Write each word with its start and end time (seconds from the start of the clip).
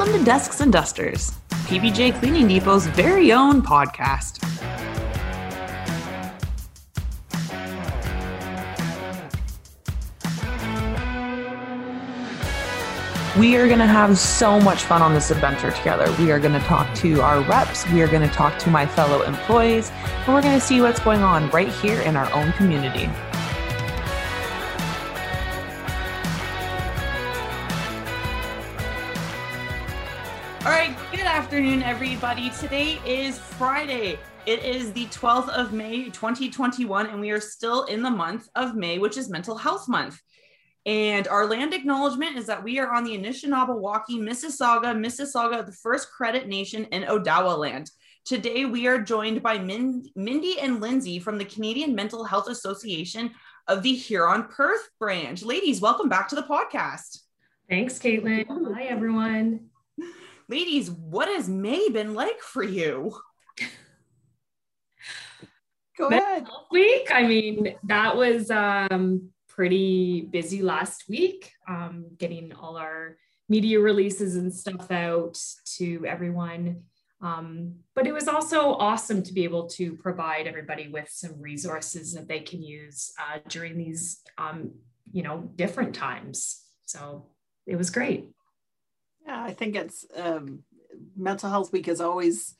Welcome 0.00 0.18
to 0.18 0.24
Desks 0.24 0.60
and 0.62 0.72
Dusters, 0.72 1.30
PBJ 1.50 2.18
Cleaning 2.20 2.48
Depot's 2.48 2.86
very 2.86 3.32
own 3.32 3.60
podcast. 3.60 4.40
We 13.38 13.56
are 13.56 13.66
going 13.66 13.78
to 13.78 13.84
have 13.84 14.16
so 14.16 14.58
much 14.58 14.84
fun 14.84 15.02
on 15.02 15.12
this 15.12 15.30
adventure 15.30 15.70
together. 15.70 16.10
We 16.18 16.32
are 16.32 16.40
going 16.40 16.58
to 16.58 16.66
talk 16.66 16.94
to 17.00 17.20
our 17.20 17.42
reps, 17.42 17.86
we 17.90 18.00
are 18.00 18.08
going 18.08 18.26
to 18.26 18.34
talk 18.34 18.58
to 18.60 18.70
my 18.70 18.86
fellow 18.86 19.20
employees, 19.24 19.90
and 20.24 20.34
we're 20.34 20.40
going 20.40 20.58
to 20.58 20.64
see 20.64 20.80
what's 20.80 21.00
going 21.00 21.20
on 21.20 21.50
right 21.50 21.68
here 21.68 22.00
in 22.00 22.16
our 22.16 22.32
own 22.32 22.54
community. 22.54 23.06
Afternoon, 31.60 31.82
everybody. 31.82 32.48
Today 32.58 32.98
is 33.04 33.38
Friday. 33.38 34.18
It 34.46 34.64
is 34.64 34.94
the 34.94 35.04
12th 35.08 35.50
of 35.50 35.74
May, 35.74 36.04
2021, 36.04 37.08
and 37.08 37.20
we 37.20 37.32
are 37.32 37.40
still 37.40 37.82
in 37.82 38.02
the 38.02 38.08
month 38.08 38.48
of 38.54 38.74
May, 38.74 38.98
which 38.98 39.18
is 39.18 39.28
Mental 39.28 39.58
Health 39.58 39.86
Month. 39.86 40.22
And 40.86 41.28
our 41.28 41.44
land 41.44 41.74
acknowledgement 41.74 42.38
is 42.38 42.46
that 42.46 42.64
we 42.64 42.78
are 42.78 42.90
on 42.90 43.04
the 43.04 43.10
Anishinaabe, 43.10 43.78
Mississauga, 44.08 44.96
Mississauga, 44.96 45.66
the 45.66 45.72
first 45.72 46.10
credit 46.10 46.48
nation 46.48 46.86
in 46.92 47.02
Odawa 47.02 47.58
land. 47.58 47.90
Today, 48.24 48.64
we 48.64 48.86
are 48.86 49.02
joined 49.02 49.42
by 49.42 49.58
Min- 49.58 50.08
Mindy 50.16 50.58
and 50.60 50.80
Lindsay 50.80 51.18
from 51.18 51.36
the 51.36 51.44
Canadian 51.44 51.94
Mental 51.94 52.24
Health 52.24 52.48
Association 52.48 53.32
of 53.68 53.82
the 53.82 53.92
Huron 53.92 54.44
Perth 54.44 54.88
branch. 54.98 55.42
Ladies, 55.42 55.82
welcome 55.82 56.08
back 56.08 56.26
to 56.28 56.36
the 56.36 56.42
podcast. 56.42 57.18
Thanks, 57.68 57.98
Caitlin. 57.98 58.46
Hi, 58.74 58.84
everyone. 58.84 59.69
Ladies, 60.50 60.90
what 60.90 61.28
has 61.28 61.48
May 61.48 61.90
been 61.90 62.12
like 62.12 62.40
for 62.40 62.64
you? 62.64 63.16
Go 65.96 66.08
ahead. 66.08 66.48
Week. 66.72 67.08
I 67.14 67.22
mean, 67.22 67.76
that 67.84 68.16
was 68.16 68.50
um, 68.50 69.30
pretty 69.48 70.22
busy 70.22 70.60
last 70.60 71.04
week, 71.08 71.52
um, 71.68 72.06
getting 72.18 72.52
all 72.52 72.76
our 72.76 73.16
media 73.48 73.78
releases 73.78 74.34
and 74.34 74.52
stuff 74.52 74.90
out 74.90 75.40
to 75.76 76.04
everyone. 76.04 76.82
Um, 77.22 77.76
but 77.94 78.08
it 78.08 78.12
was 78.12 78.26
also 78.26 78.72
awesome 78.72 79.22
to 79.22 79.32
be 79.32 79.44
able 79.44 79.68
to 79.68 79.94
provide 79.98 80.48
everybody 80.48 80.88
with 80.88 81.08
some 81.12 81.40
resources 81.40 82.12
that 82.14 82.26
they 82.26 82.40
can 82.40 82.60
use 82.60 83.12
uh, 83.20 83.38
during 83.46 83.78
these, 83.78 84.20
um, 84.36 84.72
you 85.12 85.22
know, 85.22 85.48
different 85.54 85.94
times. 85.94 86.64
So 86.86 87.26
it 87.68 87.76
was 87.76 87.90
great. 87.90 88.30
Yeah, 89.26 89.42
I 89.42 89.52
think 89.52 89.76
it's 89.76 90.06
um, 90.16 90.62
mental 91.16 91.50
health 91.50 91.72
week 91.72 91.88
is 91.88 92.00
always 92.00 92.54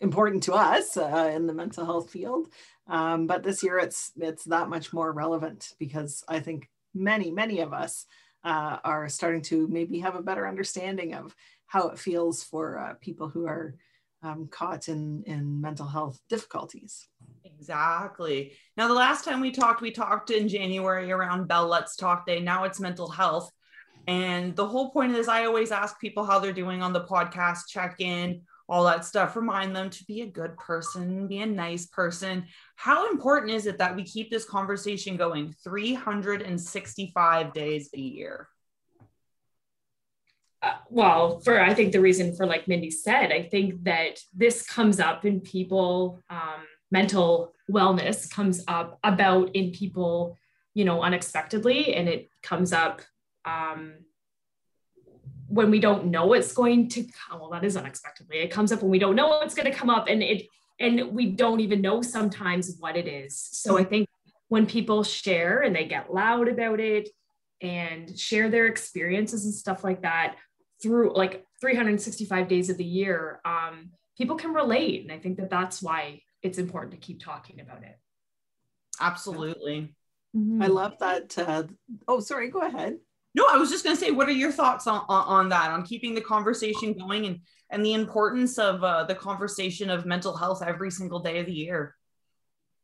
important 0.00 0.42
to 0.44 0.52
us 0.54 0.96
uh, 0.96 1.32
in 1.34 1.46
the 1.46 1.54
mental 1.54 1.84
health 1.84 2.10
field. 2.10 2.48
Um, 2.86 3.26
but 3.26 3.42
this 3.42 3.62
year 3.62 3.78
it's 3.78 4.12
it's 4.16 4.44
that 4.44 4.68
much 4.68 4.92
more 4.92 5.12
relevant 5.12 5.72
because 5.78 6.22
I 6.28 6.40
think 6.40 6.68
many 6.94 7.30
many 7.30 7.60
of 7.60 7.72
us 7.72 8.06
uh, 8.44 8.78
are 8.84 9.08
starting 9.08 9.42
to 9.42 9.66
maybe 9.68 10.00
have 10.00 10.16
a 10.16 10.22
better 10.22 10.46
understanding 10.46 11.14
of 11.14 11.34
how 11.66 11.88
it 11.88 11.98
feels 11.98 12.44
for 12.44 12.78
uh, 12.78 12.94
people 13.00 13.28
who 13.28 13.46
are 13.46 13.76
um, 14.22 14.48
caught 14.50 14.88
in 14.88 15.22
in 15.26 15.60
mental 15.60 15.86
health 15.86 16.20
difficulties. 16.28 17.08
Exactly. 17.44 18.52
Now 18.76 18.88
the 18.88 18.94
last 18.94 19.24
time 19.24 19.40
we 19.40 19.50
talked, 19.50 19.80
we 19.80 19.90
talked 19.90 20.30
in 20.30 20.48
January 20.48 21.10
around 21.10 21.48
Bell 21.48 21.66
Let's 21.66 21.96
Talk 21.96 22.26
Day. 22.26 22.40
Now 22.40 22.64
it's 22.64 22.80
mental 22.80 23.08
health. 23.08 23.50
And 24.06 24.54
the 24.54 24.66
whole 24.66 24.90
point 24.90 25.12
this, 25.12 25.28
I 25.28 25.44
always 25.44 25.72
ask 25.72 25.98
people 25.98 26.24
how 26.24 26.38
they're 26.38 26.52
doing 26.52 26.82
on 26.82 26.92
the 26.92 27.04
podcast, 27.04 27.68
check 27.68 27.96
in, 28.00 28.42
all 28.68 28.84
that 28.84 29.04
stuff. 29.04 29.36
Remind 29.36 29.74
them 29.74 29.90
to 29.90 30.04
be 30.04 30.22
a 30.22 30.26
good 30.26 30.56
person, 30.56 31.26
be 31.26 31.38
a 31.38 31.46
nice 31.46 31.86
person. 31.86 32.46
How 32.76 33.10
important 33.10 33.52
is 33.52 33.66
it 33.66 33.78
that 33.78 33.96
we 33.96 34.04
keep 34.04 34.30
this 34.30 34.44
conversation 34.44 35.16
going 35.16 35.54
365 35.64 37.52
days 37.52 37.90
a 37.94 37.98
year? 37.98 38.48
Uh, 40.62 40.72
well, 40.88 41.40
for 41.40 41.60
I 41.60 41.74
think 41.74 41.92
the 41.92 42.00
reason 42.00 42.34
for 42.34 42.46
like 42.46 42.68
Mindy 42.68 42.90
said, 42.90 43.32
I 43.32 43.42
think 43.42 43.84
that 43.84 44.18
this 44.34 44.66
comes 44.66 44.98
up 44.98 45.26
in 45.26 45.40
people, 45.40 46.22
um, 46.30 46.64
mental 46.90 47.52
wellness 47.70 48.30
comes 48.30 48.64
up 48.66 48.98
about 49.04 49.54
in 49.54 49.72
people, 49.72 50.38
you 50.72 50.84
know, 50.84 51.02
unexpectedly, 51.02 51.94
and 51.94 52.08
it 52.08 52.30
comes 52.42 52.72
up 52.72 53.02
um, 53.44 53.94
when 55.48 55.70
we 55.70 55.78
don't 55.78 56.06
know 56.06 56.32
it's 56.32 56.52
going 56.52 56.88
to 56.88 57.04
come, 57.04 57.40
well, 57.40 57.50
that 57.50 57.64
is 57.64 57.76
unexpectedly. 57.76 58.38
It 58.38 58.50
comes 58.50 58.72
up 58.72 58.82
when 58.82 58.90
we 58.90 58.98
don't 58.98 59.16
know 59.16 59.28
what's 59.28 59.54
going 59.54 59.70
to 59.70 59.76
come 59.76 59.90
up, 59.90 60.06
and 60.08 60.22
it 60.22 60.46
and 60.80 61.12
we 61.12 61.26
don't 61.26 61.60
even 61.60 61.80
know 61.80 62.02
sometimes 62.02 62.76
what 62.80 62.96
it 62.96 63.06
is. 63.06 63.38
So 63.38 63.78
I 63.78 63.84
think 63.84 64.08
when 64.48 64.66
people 64.66 65.04
share 65.04 65.60
and 65.60 65.74
they 65.74 65.84
get 65.84 66.12
loud 66.12 66.48
about 66.48 66.80
it 66.80 67.08
and 67.60 68.18
share 68.18 68.50
their 68.50 68.66
experiences 68.66 69.44
and 69.44 69.54
stuff 69.54 69.84
like 69.84 70.02
that 70.02 70.36
through 70.82 71.14
like 71.14 71.44
365 71.60 72.48
days 72.48 72.70
of 72.70 72.76
the 72.76 72.84
year, 72.84 73.40
um, 73.44 73.90
people 74.18 74.36
can 74.36 74.52
relate, 74.52 75.02
and 75.02 75.12
I 75.12 75.18
think 75.18 75.36
that 75.38 75.50
that's 75.50 75.80
why 75.80 76.22
it's 76.42 76.58
important 76.58 76.92
to 76.92 76.98
keep 76.98 77.22
talking 77.22 77.60
about 77.60 77.82
it. 77.82 77.98
Absolutely. 79.00 79.94
Mm-hmm. 80.36 80.62
I 80.62 80.66
love 80.66 80.98
that. 80.98 81.38
Uh, 81.38 81.64
oh, 82.06 82.20
sorry. 82.20 82.50
Go 82.50 82.60
ahead. 82.60 82.98
No, 83.34 83.46
I 83.50 83.56
was 83.56 83.70
just 83.70 83.84
going 83.84 83.96
to 83.96 84.00
say, 84.00 84.12
what 84.12 84.28
are 84.28 84.32
your 84.32 84.52
thoughts 84.52 84.86
on, 84.86 85.04
on, 85.08 85.24
on, 85.26 85.48
that, 85.48 85.70
on 85.70 85.82
keeping 85.82 86.14
the 86.14 86.20
conversation 86.20 86.92
going 86.92 87.26
and, 87.26 87.40
and 87.70 87.84
the 87.84 87.94
importance 87.94 88.58
of 88.58 88.84
uh, 88.84 89.04
the 89.04 89.14
conversation 89.14 89.90
of 89.90 90.06
mental 90.06 90.36
health 90.36 90.62
every 90.62 90.90
single 90.90 91.18
day 91.18 91.40
of 91.40 91.46
the 91.46 91.52
year? 91.52 91.96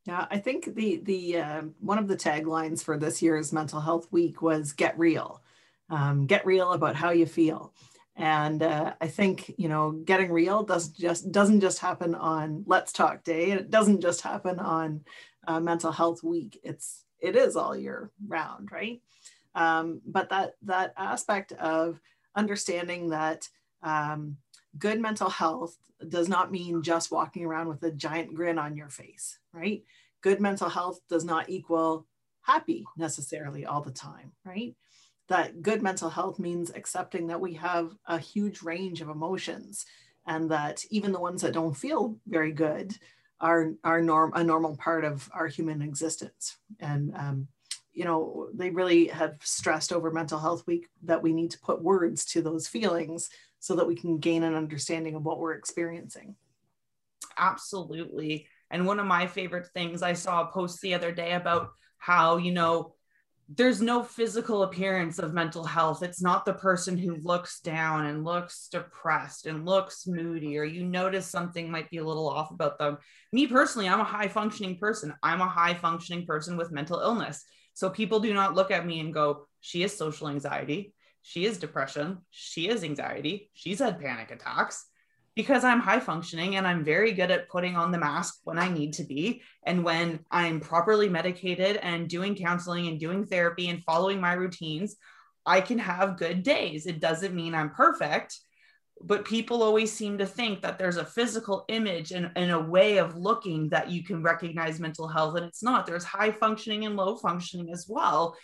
Yeah, 0.07 0.27
I 0.31 0.39
think 0.39 0.75
the 0.75 0.97
the 1.05 1.39
uh, 1.39 1.63
one 1.79 1.99
of 1.99 2.09
the 2.09 2.17
taglines 2.17 2.83
for 2.83 2.97
this 2.97 3.21
year's 3.21 3.53
Mental 3.53 3.81
Health 3.81 4.09
Week 4.11 4.41
was 4.41 4.73
"Get 4.73 4.99
real," 4.99 5.43
um, 5.91 6.27
get 6.27 6.47
real 6.47 6.73
about 6.73 6.97
how 6.97 7.11
you 7.11 7.27
feel, 7.27 7.75
and 8.17 8.63
uh, 8.63 8.95
I 8.99 9.09
think 9.09 9.53
you 9.59 9.69
know 9.69 9.93
getting 9.93 10.33
real 10.33 10.63
doesn't 10.63 10.97
just 10.97 11.31
doesn't 11.31 11.61
just 11.61 11.81
happen 11.81 12.15
on 12.15 12.65
Let's 12.67 12.93
Talk 12.93 13.25
Day. 13.25 13.51
It 13.51 13.71
doesn't 13.71 14.01
just 14.01 14.23
happen 14.23 14.59
on 14.59 15.05
uh, 15.47 15.61
Mental 15.61 15.93
Health 15.93 16.23
Week. 16.23 16.59
It's 16.65 17.05
it 17.21 17.37
is 17.37 17.55
all 17.55 17.77
year 17.77 18.11
round, 18.27 18.73
right? 18.73 19.03
Um, 19.55 20.01
but 20.07 20.31
that 20.31 20.55
that 20.63 20.95
aspect 20.97 21.53
of 21.53 22.01
understanding 22.35 23.11
that 23.11 23.49
um, 23.83 24.37
good 24.79 25.01
mental 25.01 25.31
health 25.31 25.77
does 26.09 26.29
not 26.29 26.53
mean 26.53 26.83
just 26.83 27.11
walking 27.11 27.45
around 27.45 27.69
with 27.69 27.83
a 27.83 27.91
giant 27.91 28.35
grin 28.35 28.59
on 28.59 28.77
your 28.77 28.89
face, 28.89 29.39
right? 29.53 29.83
Good 30.23 30.41
mental 30.41 30.69
health 30.69 31.01
does 31.09 31.25
not 31.25 31.51
equal 31.51 32.07
happy 32.43 32.85
necessarily 32.97 33.67
all 33.67 33.83
the 33.83 33.91
time, 33.91 34.33
right? 34.45 34.75
That 35.29 35.63
good 35.63 35.83
mental 35.83 36.11
health 36.11 36.39
means 36.39 36.71
accepting 36.75 37.27
that 37.29 37.41
we 37.41 37.55
have 37.55 37.93
a 38.07 38.19
huge 38.19 38.63
range 38.63 39.01
of 39.01 39.09
emotions 39.09 39.85
and 40.27 40.51
that 40.51 40.85
even 40.91 41.13
the 41.13 41.21
ones 41.21 41.43
that 41.43 41.53
don't 41.53 41.77
feel 41.77 42.17
very 42.27 42.53
good 42.53 42.97
are, 43.41 43.73
are 43.85 44.03
norm, 44.03 44.33
a 44.35 44.45
normal 44.45 44.77
part 44.77 45.05
of 45.05 45.31
our 45.33 45.47
human 45.47 45.83
existence. 45.83 46.59
And 46.79 47.15
um, 47.17 47.49
you 48.01 48.07
know, 48.07 48.49
they 48.55 48.71
really 48.71 49.09
have 49.09 49.35
stressed 49.43 49.93
over 49.93 50.11
mental 50.11 50.39
health 50.39 50.67
week 50.67 50.89
that 51.03 51.23
we 51.23 51.35
need 51.35 51.51
to 51.51 51.61
put 51.61 51.83
words 51.83 52.25
to 52.25 52.41
those 52.41 52.67
feelings 52.67 53.29
so 53.59 53.77
that 53.77 53.87
we 53.87 53.95
can 53.95 54.17
gain 54.17 54.43
an 54.43 54.55
understanding 54.55 55.17
of 55.17 55.23
what 55.23 55.39
we're 55.39 55.53
experiencing. 55.53 56.35
Absolutely. 57.37 58.47
And 58.71 58.87
one 58.87 59.01
of 59.01 59.07
my 59.07 59.27
favorite 59.27 59.67
things, 59.75 60.01
I 60.03 60.15
saw 60.15 60.41
a 60.41 60.51
post 60.51 60.81
the 60.81 60.95
other 60.95 61.13
day 61.13 61.33
about 61.33 61.73
how, 61.99 62.39
you 62.39 62.53
know, 62.53 62.95
there's 63.55 63.83
no 63.83 64.03
physical 64.03 64.63
appearance 64.63 65.19
of 65.19 65.35
mental 65.35 65.65
health. 65.65 66.03
It's 66.03 66.23
not 66.23 66.47
the 66.47 66.55
person 66.55 66.97
who 66.97 67.17
looks 67.17 67.61
down 67.61 68.07
and 68.07 68.25
looks 68.25 68.69
depressed 68.69 69.45
and 69.45 69.67
looks 69.67 70.07
moody, 70.07 70.57
or 70.57 70.65
you 70.65 70.87
notice 70.87 71.27
something 71.27 71.71
might 71.71 71.91
be 71.91 71.99
a 71.99 72.07
little 72.07 72.31
off 72.31 72.51
about 72.51 72.79
them. 72.79 72.97
Me 73.31 73.47
personally, 73.47 73.91
I'm 73.91 74.01
a 74.01 74.05
high 74.05 74.29
functioning 74.29 74.79
person. 74.79 75.13
I'm 75.23 75.43
a 75.43 75.49
high 75.49 75.75
functioning 75.75 76.25
person 76.25 76.57
with 76.57 76.73
mental 76.73 77.01
illness. 77.01 77.45
So 77.75 77.91
people 77.91 78.21
do 78.21 78.35
not 78.35 78.55
look 78.55 78.71
at 78.71 78.87
me 78.87 79.01
and 79.01 79.15
go, 79.15 79.47
she 79.61 79.83
has 79.83 79.97
social 79.97 80.29
anxiety, 80.29 80.95
she 81.23 81.45
is 81.45 81.59
depression, 81.59 82.19
she 82.31 82.69
is 82.69 82.85
anxiety, 82.85 83.51
she's 83.55 83.79
had 83.79 84.01
panic 84.01 84.31
attacks 84.31 84.87
because 85.37 85.65
I'm 85.65 85.81
high 85.81 86.01
functioning 86.01 86.57
and 86.57 86.67
I'm 86.67 86.85
very 86.85 87.13
good 87.13 87.31
at 87.31 87.49
putting 87.49 87.77
on 87.77 87.93
the 87.93 87.99
mask 87.99 88.41
when 88.45 88.59
I 88.59 88.69
need 88.69 88.95
to 88.95 89.05
be. 89.05 89.43
And 89.65 89.85
when 89.85 90.21
I'm 90.31 90.61
properly 90.61 91.09
medicated 91.09 91.77
and 91.77 92.09
doing 92.09 92.35
counseling 92.35 92.89
and 92.89 92.99
doing 92.99 93.25
therapy 93.25 93.69
and 93.69 93.83
following 93.83 94.21
my 94.21 94.33
routines, 94.33 94.97
I 95.47 95.61
can 95.61 95.79
have 95.79 96.19
good 96.19 96.43
days. 96.43 96.87
It 96.87 97.01
doesn't 97.01 97.35
mean 97.35 97.55
I'm 97.55 97.71
perfect, 97.71 98.39
but 99.03 99.25
people 99.25 99.63
always 99.63 99.91
seem 99.91 100.19
to 100.19 100.27
think 100.27 100.61
that 100.61 100.79
there's 100.79 100.99
a 100.99 101.05
physical 101.05 101.65
image 101.69 102.13
and, 102.13 102.31
and, 102.37 102.51
a 102.51 102.61
way 102.61 102.99
of 102.99 103.17
looking 103.17 103.69
that 103.71 103.91
you 103.91 104.05
can 104.05 104.23
recognize 104.23 104.79
mental 104.79 105.09
health 105.09 105.37
and 105.37 105.47
it's 105.47 105.63
not 105.63 105.87
there's 105.87 106.05
high 106.05 106.31
functioning 106.31 106.85
and 106.85 106.97
low 106.97 107.17
functioning 107.17 107.73
as 107.73 107.87
well 107.89 108.37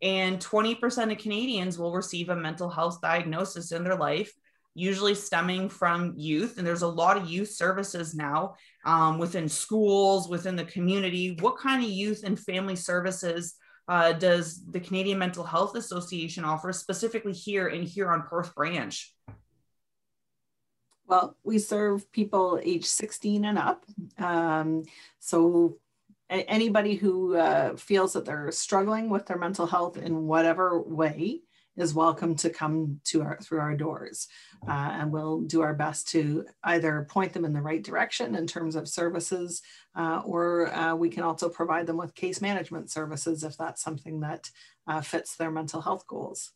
and 0.00 0.38
20% 0.38 1.12
of 1.12 1.18
canadians 1.18 1.78
will 1.78 1.92
receive 1.92 2.28
a 2.28 2.36
mental 2.36 2.70
health 2.70 3.00
diagnosis 3.00 3.72
in 3.72 3.84
their 3.84 3.96
life 3.96 4.32
usually 4.78 5.14
stemming 5.14 5.68
from 5.68 6.14
youth. 6.16 6.56
And 6.56 6.66
there's 6.66 6.82
a 6.82 6.88
lot 6.88 7.16
of 7.16 7.28
youth 7.28 7.50
services 7.50 8.14
now 8.14 8.54
um, 8.84 9.18
within 9.18 9.48
schools, 9.48 10.28
within 10.28 10.54
the 10.54 10.64
community. 10.64 11.36
What 11.40 11.58
kind 11.58 11.82
of 11.82 11.90
youth 11.90 12.22
and 12.24 12.38
family 12.38 12.76
services 12.76 13.56
uh, 13.88 14.12
does 14.12 14.64
the 14.70 14.78
Canadian 14.78 15.18
Mental 15.18 15.42
Health 15.42 15.74
Association 15.74 16.44
offer 16.44 16.72
specifically 16.72 17.32
here 17.32 17.68
in 17.68 17.88
on 18.06 18.22
Perth 18.22 18.54
branch? 18.54 19.12
Well, 21.08 21.36
we 21.42 21.58
serve 21.58 22.12
people 22.12 22.60
age 22.62 22.84
16 22.84 23.46
and 23.46 23.58
up. 23.58 23.86
Um, 24.18 24.84
so 25.18 25.78
anybody 26.28 26.96
who 26.96 27.34
uh, 27.34 27.76
feels 27.76 28.12
that 28.12 28.26
they're 28.26 28.52
struggling 28.52 29.08
with 29.08 29.24
their 29.24 29.38
mental 29.38 29.66
health 29.66 29.96
in 29.96 30.26
whatever 30.26 30.78
way 30.82 31.40
is 31.78 31.94
welcome 31.94 32.34
to 32.34 32.50
come 32.50 33.00
to 33.04 33.22
our 33.22 33.38
through 33.40 33.60
our 33.60 33.74
doors 33.74 34.26
uh, 34.68 34.90
and 34.92 35.10
we'll 35.12 35.40
do 35.42 35.62
our 35.62 35.72
best 35.72 36.08
to 36.08 36.44
either 36.64 37.06
point 37.08 37.32
them 37.32 37.44
in 37.44 37.52
the 37.52 37.62
right 37.62 37.84
direction 37.84 38.34
in 38.34 38.46
terms 38.46 38.74
of 38.74 38.88
services 38.88 39.62
uh, 39.94 40.20
or 40.24 40.74
uh, 40.74 40.94
we 40.94 41.08
can 41.08 41.22
also 41.22 41.48
provide 41.48 41.86
them 41.86 41.96
with 41.96 42.16
case 42.16 42.40
management 42.42 42.90
services 42.90 43.44
if 43.44 43.56
that's 43.56 43.80
something 43.80 44.20
that 44.20 44.50
uh, 44.88 45.00
fits 45.00 45.36
their 45.36 45.52
mental 45.52 45.80
health 45.80 46.04
goals 46.08 46.50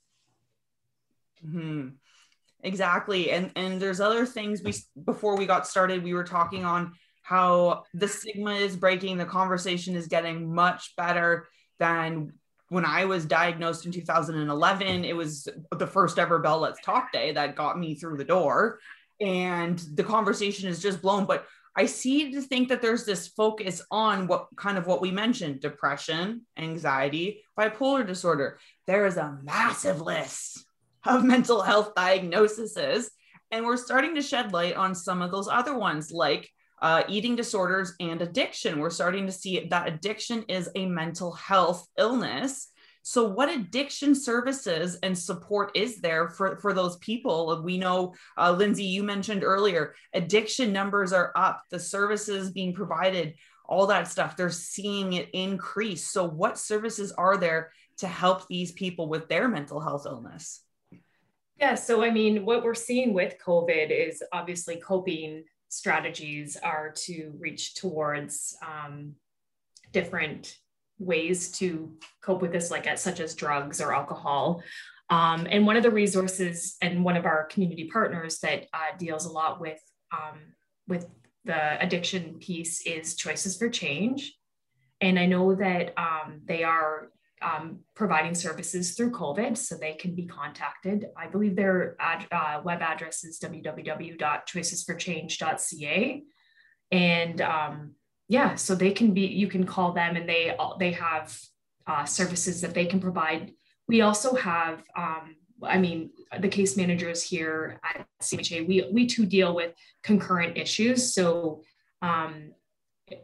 mm-hmm. 1.47 1.91
Exactly 2.63 3.31
and 3.33 3.51
and 3.57 3.81
there's 3.81 4.01
other 4.01 4.25
things 4.25 4.63
we 4.63 4.75
before 5.05 5.37
we 5.37 5.47
got 5.47 5.67
started 5.67 6.03
we 6.03 6.15
were 6.15 6.25
talking 6.25 6.65
on 6.65 6.93
how 7.23 7.85
the 7.95 8.07
stigma 8.09 8.53
is 8.53 8.77
breaking 8.77 9.17
the 9.17 9.25
conversation 9.25 9.97
is 9.97 10.07
getting 10.07 10.53
much 10.55 10.95
better 10.97 11.49
than 11.79 12.33
when 12.73 12.87
I 12.87 13.05
was 13.05 13.27
diagnosed 13.27 13.85
in 13.85 13.93
2011, 13.93 15.05
it 15.05 15.15
was 15.15 15.47
the 15.77 15.87
first 15.87 16.19
ever 16.19 16.39
Bell 16.39 16.59
Let's 16.59 16.81
Talk 16.81 17.13
Day 17.13 17.31
that 17.33 17.55
got 17.55 17.79
me 17.79 17.95
through 17.95 18.17
the 18.17 18.25
door. 18.25 18.79
And 19.21 19.79
the 19.95 20.03
conversation 20.03 20.71
is 20.71 20.81
just 20.81 21.03
blown. 21.03 21.27
But 21.27 21.45
I 21.77 21.85
see 21.85 22.33
to 22.33 22.41
think 22.41 22.71
that 22.71 22.81
there's 22.81 23.05
this 23.05 23.29
focus 23.29 23.83
on 23.91 24.27
what 24.27 24.49
kind 24.57 24.79
of 24.79 24.87
what 24.87 25.03
we 25.03 25.11
mentioned 25.11 25.61
depression, 25.61 26.47
anxiety, 26.57 27.43
bipolar 27.59 28.07
disorder. 28.07 28.59
There 28.87 29.05
is 29.05 29.19
a 29.19 29.39
massive 29.43 30.01
list 30.01 30.65
of 31.05 31.25
mental 31.25 31.63
health 31.63 31.95
diagnoses. 31.95 33.11
And 33.51 33.65
we're 33.65 33.77
starting 33.77 34.15
to 34.15 34.23
shed 34.23 34.53
light 34.53 34.77
on 34.77 34.95
some 34.95 35.23
of 35.23 35.31
those 35.31 35.49
other 35.49 35.77
ones 35.77 36.11
like 36.11 36.51
uh, 36.81 37.05
eating 37.09 37.37
disorders 37.37 37.95
and 38.01 38.21
addiction. 38.23 38.81
We're 38.81 38.91
starting 38.91 39.27
to 39.27 39.33
see 39.33 39.67
that 39.71 39.89
addiction 39.89 40.45
is 40.49 40.69
a 40.75 40.87
mental 40.87 41.33
health 41.33 41.87
illness. 41.99 42.69
So, 43.03 43.25
what 43.29 43.51
addiction 43.51 44.15
services 44.15 44.97
and 45.03 45.17
support 45.17 45.73
is 45.75 46.01
there 46.01 46.29
for, 46.29 46.57
for 46.61 46.73
those 46.73 46.97
people? 46.99 47.61
We 47.63 47.79
know, 47.79 48.15
uh, 48.39 48.53
Lindsay, 48.53 48.85
you 48.85 49.03
mentioned 49.03 49.43
earlier, 49.43 49.95
addiction 50.13 50.73
numbers 50.73 51.13
are 51.13 51.33
up, 51.35 51.63
the 51.71 51.81
services 51.81 52.51
being 52.53 52.75
provided, 52.75 53.35
all 53.65 53.87
that 53.89 54.09
stuff, 54.09 54.37
they're 54.37 54.51
seeing 54.51 55.15
it 55.15 55.31
increase. 55.33 56.11
So, 56.11 56.29
what 56.29 56.59
services 56.59 57.13
are 57.13 57.37
there 57.37 57.73
to 57.99 58.07
help 58.07 58.47
these 58.47 58.73
people 58.73 59.09
with 59.09 59.29
their 59.29 59.49
mental 59.49 59.81
health 59.81 60.07
illness? 60.07 60.63
Yeah, 61.63 61.77
so 61.77 62.03
I 62.03 62.11
mean, 62.11 62.45
what 62.45 62.65
we're 62.65 62.75
seeing 62.75 63.15
with 63.15 63.37
COVID 63.39 63.93
is 63.93 64.21
obviously 64.33 64.79
coping 64.79 65.45
strategies 65.69 66.57
are 66.57 66.91
to 66.91 67.35
reach 67.39 67.77
towards 67.77 68.57
um, 68.67 69.15
different 69.93 70.57
ways 70.99 71.53
to 71.53 71.93
cope 72.21 72.43
with 72.43 72.51
this, 72.51 72.73
like 72.73 72.89
at, 72.89 72.99
such 72.99 73.21
as 73.21 73.37
drugs 73.37 73.81
or 73.81 73.95
alcohol. 73.95 74.61
Um, 75.09 75.47
and 75.49 75.65
one 75.65 75.77
of 75.77 75.85
the 75.85 75.91
resources 75.93 76.77
and 76.83 77.05
one 77.05 77.17
of 77.17 77.27
our 77.27 77.45
community 77.45 77.89
partners 77.93 78.41
that 78.41 78.67
uh, 78.75 78.97
deals 78.99 79.27
a 79.27 79.31
lot 79.31 79.61
with 79.61 79.81
um, 80.11 80.41
with 80.89 81.07
the 81.45 81.81
addiction 81.81 82.41
piece 82.41 82.85
is 82.89 83.15
Choices 83.15 83.57
for 83.57 83.69
Change. 83.69 84.37
And 85.01 85.17
I 85.17 85.27
know 85.27 85.55
that 85.55 85.95
um, 85.97 86.41
they 86.45 86.65
are 86.65 87.13
um, 87.43 87.81
providing 87.95 88.35
services 88.35 88.95
through 88.95 89.13
COVID, 89.13 89.57
so 89.57 89.77
they 89.77 89.95
can 89.95 90.15
be 90.15 90.27
contacted. 90.27 91.07
I 91.17 91.27
believe 91.27 91.57
their 91.57 91.97
ad, 92.01 92.27
uh, 92.31 92.61
web 92.65 92.83
address 92.83 93.25
is 93.25 93.41
www.choicesforchange.ca, 93.41 96.23
and 96.91 97.41
um, 97.41 97.95
yeah, 98.29 98.55
so 98.55 98.75
they 98.75 98.93
can 98.93 99.15
be. 99.15 99.27
You 99.27 99.49
can 99.49 99.65
call 99.65 99.93
them, 99.93 100.17
and 100.17 100.29
they 100.29 100.55
they 100.79 100.93
have 100.93 101.35
uh, 101.87 102.05
services 102.05 102.61
that 102.61 102.75
they 102.75 102.85
can 102.87 103.01
provide. 103.01 103.53
We 103.89 104.03
also 104.03 104.35
have. 104.35 104.83
Um, 104.97 105.37
I 105.65 105.79
mean, 105.79 106.11
the 106.41 106.49
case 106.49 106.77
managers 106.77 107.23
here 107.23 107.79
at 107.85 108.05
CMHA, 108.21 108.67
we 108.67 108.85
we 108.93 109.07
too 109.07 109.25
deal 109.27 109.55
with 109.55 109.75
concurrent 110.03 110.59
issues. 110.59 111.15
So 111.15 111.63
um, 112.01 112.51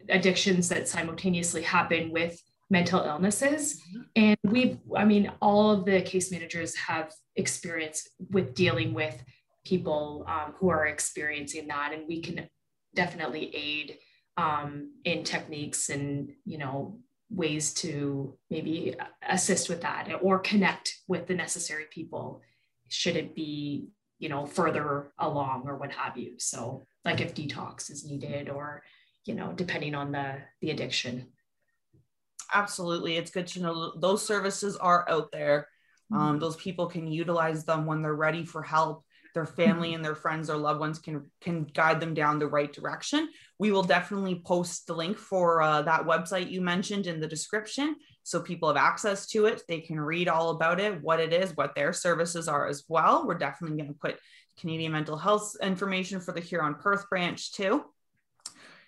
addictions 0.09 0.69
that 0.69 0.89
simultaneously 0.89 1.63
happen 1.63 2.11
with 2.11 2.41
mental 2.71 3.03
illnesses. 3.03 3.81
Mm-hmm. 3.81 4.01
And 4.17 4.37
we've, 4.45 4.79
I 4.97 5.05
mean, 5.05 5.33
all 5.41 5.71
of 5.71 5.85
the 5.85 6.03
case 6.03 6.31
managers 6.31 6.75
have 6.77 7.13
experience 7.37 8.09
with 8.31 8.55
dealing 8.55 8.93
with 8.95 9.23
people 9.65 10.25
um, 10.29 10.55
who 10.59 10.69
are 10.69 10.87
experiencing 10.87 11.69
that. 11.69 11.93
And 11.93 12.07
we 12.09 12.21
can 12.21 12.49
definitely 12.95 13.55
aid 13.55 13.99
um, 14.37 14.93
in 15.05 15.25
techniques 15.25 15.89
and, 15.89 16.33
you 16.45 16.59
know, 16.59 16.99
ways 17.31 17.75
to 17.75 18.37
maybe 18.51 18.95
assist 19.29 19.69
with 19.69 19.83
that 19.83 20.09
or 20.23 20.39
connect 20.39 20.95
with 21.09 21.27
the 21.27 21.35
necessary 21.35 21.85
people 21.91 22.41
should 22.89 23.17
it 23.17 23.35
be 23.35 23.89
you 24.19 24.29
know 24.29 24.47
further 24.47 25.13
along 25.19 25.65
or 25.67 25.77
what 25.77 25.93
have 25.93 26.17
you 26.17 26.39
so 26.39 26.87
like 27.05 27.21
if 27.21 27.35
detox 27.35 27.91
is 27.91 28.05
needed 28.05 28.49
or 28.49 28.83
you 29.27 29.35
know 29.35 29.53
depending 29.53 29.95
on 29.95 30.11
the 30.11 30.37
the 30.63 30.71
addiction 30.71 31.27
absolutely. 32.53 33.17
It's 33.17 33.31
good 33.31 33.47
to 33.49 33.63
know 33.63 33.93
those 33.97 34.27
services 34.27 34.77
are 34.77 35.09
out 35.09 35.31
there. 35.33 35.69
Um, 36.13 36.21
mm-hmm. 36.21 36.39
those 36.39 36.57
people 36.57 36.87
can 36.87 37.07
utilize 37.07 37.65
them 37.65 37.85
when 37.85 38.03
they're 38.03 38.15
ready 38.15 38.45
for 38.45 38.63
help. 38.63 39.05
Their 39.35 39.45
family 39.45 39.89
mm-hmm. 39.89 39.97
and 39.97 40.05
their 40.05 40.15
friends 40.15 40.49
or 40.49 40.57
loved 40.57 40.81
ones 40.81 40.99
can 40.99 41.31
can 41.41 41.65
guide 41.65 42.01
them 42.01 42.15
down 42.15 42.39
the 42.39 42.47
right 42.47 42.73
direction. 42.73 43.29
We 43.59 43.73
will 43.73 43.83
definitely 43.83 44.43
post 44.45 44.87
the 44.87 44.95
link 44.95 45.19
for 45.19 45.61
uh, 45.61 45.83
that 45.83 46.07
website 46.07 46.51
you 46.51 46.63
mentioned 46.63 47.07
in 47.07 47.21
the 47.21 47.29
description, 47.29 47.97
so 48.23 48.41
people 48.41 48.69
have 48.69 48.79
access 48.79 49.27
to 49.29 49.45
it. 49.45 49.63
They 49.69 49.81
can 49.81 50.01
read 50.01 50.29
all 50.29 50.51
about 50.51 50.81
it, 50.81 51.03
what 51.03 51.21
it 51.21 51.33
is, 51.33 51.55
what 51.57 51.75
their 51.75 51.93
services 51.93 52.49
are 52.49 52.67
as 52.67 52.85
well. 52.89 53.27
We're 53.27 53.39
definitely 53.39 53.77
going 53.77 53.93
to 53.93 53.99
put 54.01 54.19
Canadian 54.59 54.93
mental 54.93 55.17
health 55.17 55.55
information 55.63 56.21
for 56.21 56.33
the 56.33 56.41
Huron 56.41 56.75
Perth 56.75 57.09
branch 57.09 57.53
too. 57.53 57.85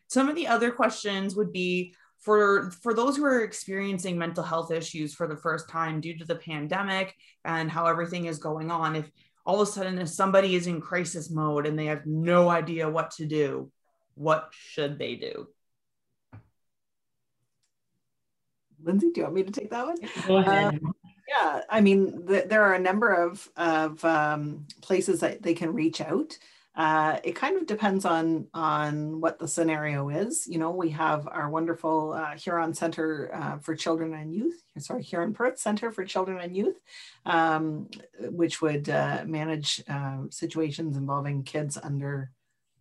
Some 0.08 0.28
of 0.28 0.34
the 0.34 0.48
other 0.48 0.72
questions 0.72 1.36
would 1.36 1.52
be 1.52 1.94
for 2.20 2.70
for 2.82 2.94
those 2.94 3.16
who 3.16 3.24
are 3.24 3.42
experiencing 3.42 4.18
mental 4.18 4.44
health 4.44 4.70
issues 4.70 5.14
for 5.14 5.26
the 5.26 5.36
first 5.36 5.68
time 5.68 6.00
due 6.00 6.16
to 6.18 6.24
the 6.24 6.36
pandemic 6.36 7.14
and 7.44 7.70
how 7.70 7.86
everything 7.86 8.26
is 8.26 8.38
going 8.38 8.70
on 8.70 8.96
if 8.96 9.10
all 9.46 9.60
of 9.60 9.68
a 9.68 9.70
sudden 9.70 9.98
if 9.98 10.08
somebody 10.08 10.54
is 10.54 10.66
in 10.66 10.80
crisis 10.80 11.30
mode 11.30 11.66
and 11.66 11.78
they 11.78 11.86
have 11.86 12.06
no 12.06 12.48
idea 12.48 12.88
what 12.88 13.10
to 13.10 13.24
do 13.24 13.70
what 14.14 14.50
should 14.52 14.98
they 14.98 15.14
do? 15.14 15.48
Lindsay 18.82 19.10
do 19.12 19.20
you 19.20 19.24
want 19.24 19.34
me 19.34 19.42
to 19.42 19.52
take 19.52 19.70
that 19.70 19.86
one? 19.86 19.96
Go 20.26 20.36
ahead. 20.38 20.80
Uh, 20.84 20.90
yeah 21.30 21.60
i 21.70 21.80
mean 21.80 22.26
th- 22.26 22.48
there 22.48 22.64
are 22.64 22.74
a 22.74 22.78
number 22.78 23.10
of 23.10 23.48
of 23.56 24.04
um, 24.04 24.66
places 24.82 25.20
that 25.20 25.42
they 25.42 25.54
can 25.54 25.72
reach 25.72 26.00
out 26.00 26.36
uh, 26.76 27.18
it 27.24 27.34
kind 27.34 27.56
of 27.56 27.66
depends 27.66 28.04
on 28.04 28.46
on 28.54 29.20
what 29.20 29.38
the 29.38 29.48
scenario 29.48 30.08
is. 30.08 30.46
You 30.46 30.58
know, 30.58 30.70
we 30.70 30.90
have 30.90 31.26
our 31.26 31.50
wonderful 31.50 32.12
uh, 32.12 32.36
Huron 32.36 32.74
Center 32.74 33.30
uh, 33.34 33.58
for 33.58 33.74
Children 33.74 34.14
and 34.14 34.32
Youth, 34.32 34.62
sorry, 34.78 35.02
Huron 35.02 35.34
Perth 35.34 35.58
Center 35.58 35.90
for 35.90 36.04
Children 36.04 36.38
and 36.40 36.56
Youth, 36.56 36.80
um, 37.26 37.88
which 38.20 38.62
would 38.62 38.88
uh, 38.88 39.24
manage 39.26 39.82
um, 39.88 40.28
situations 40.30 40.96
involving 40.96 41.42
kids 41.42 41.76
under, 41.76 42.30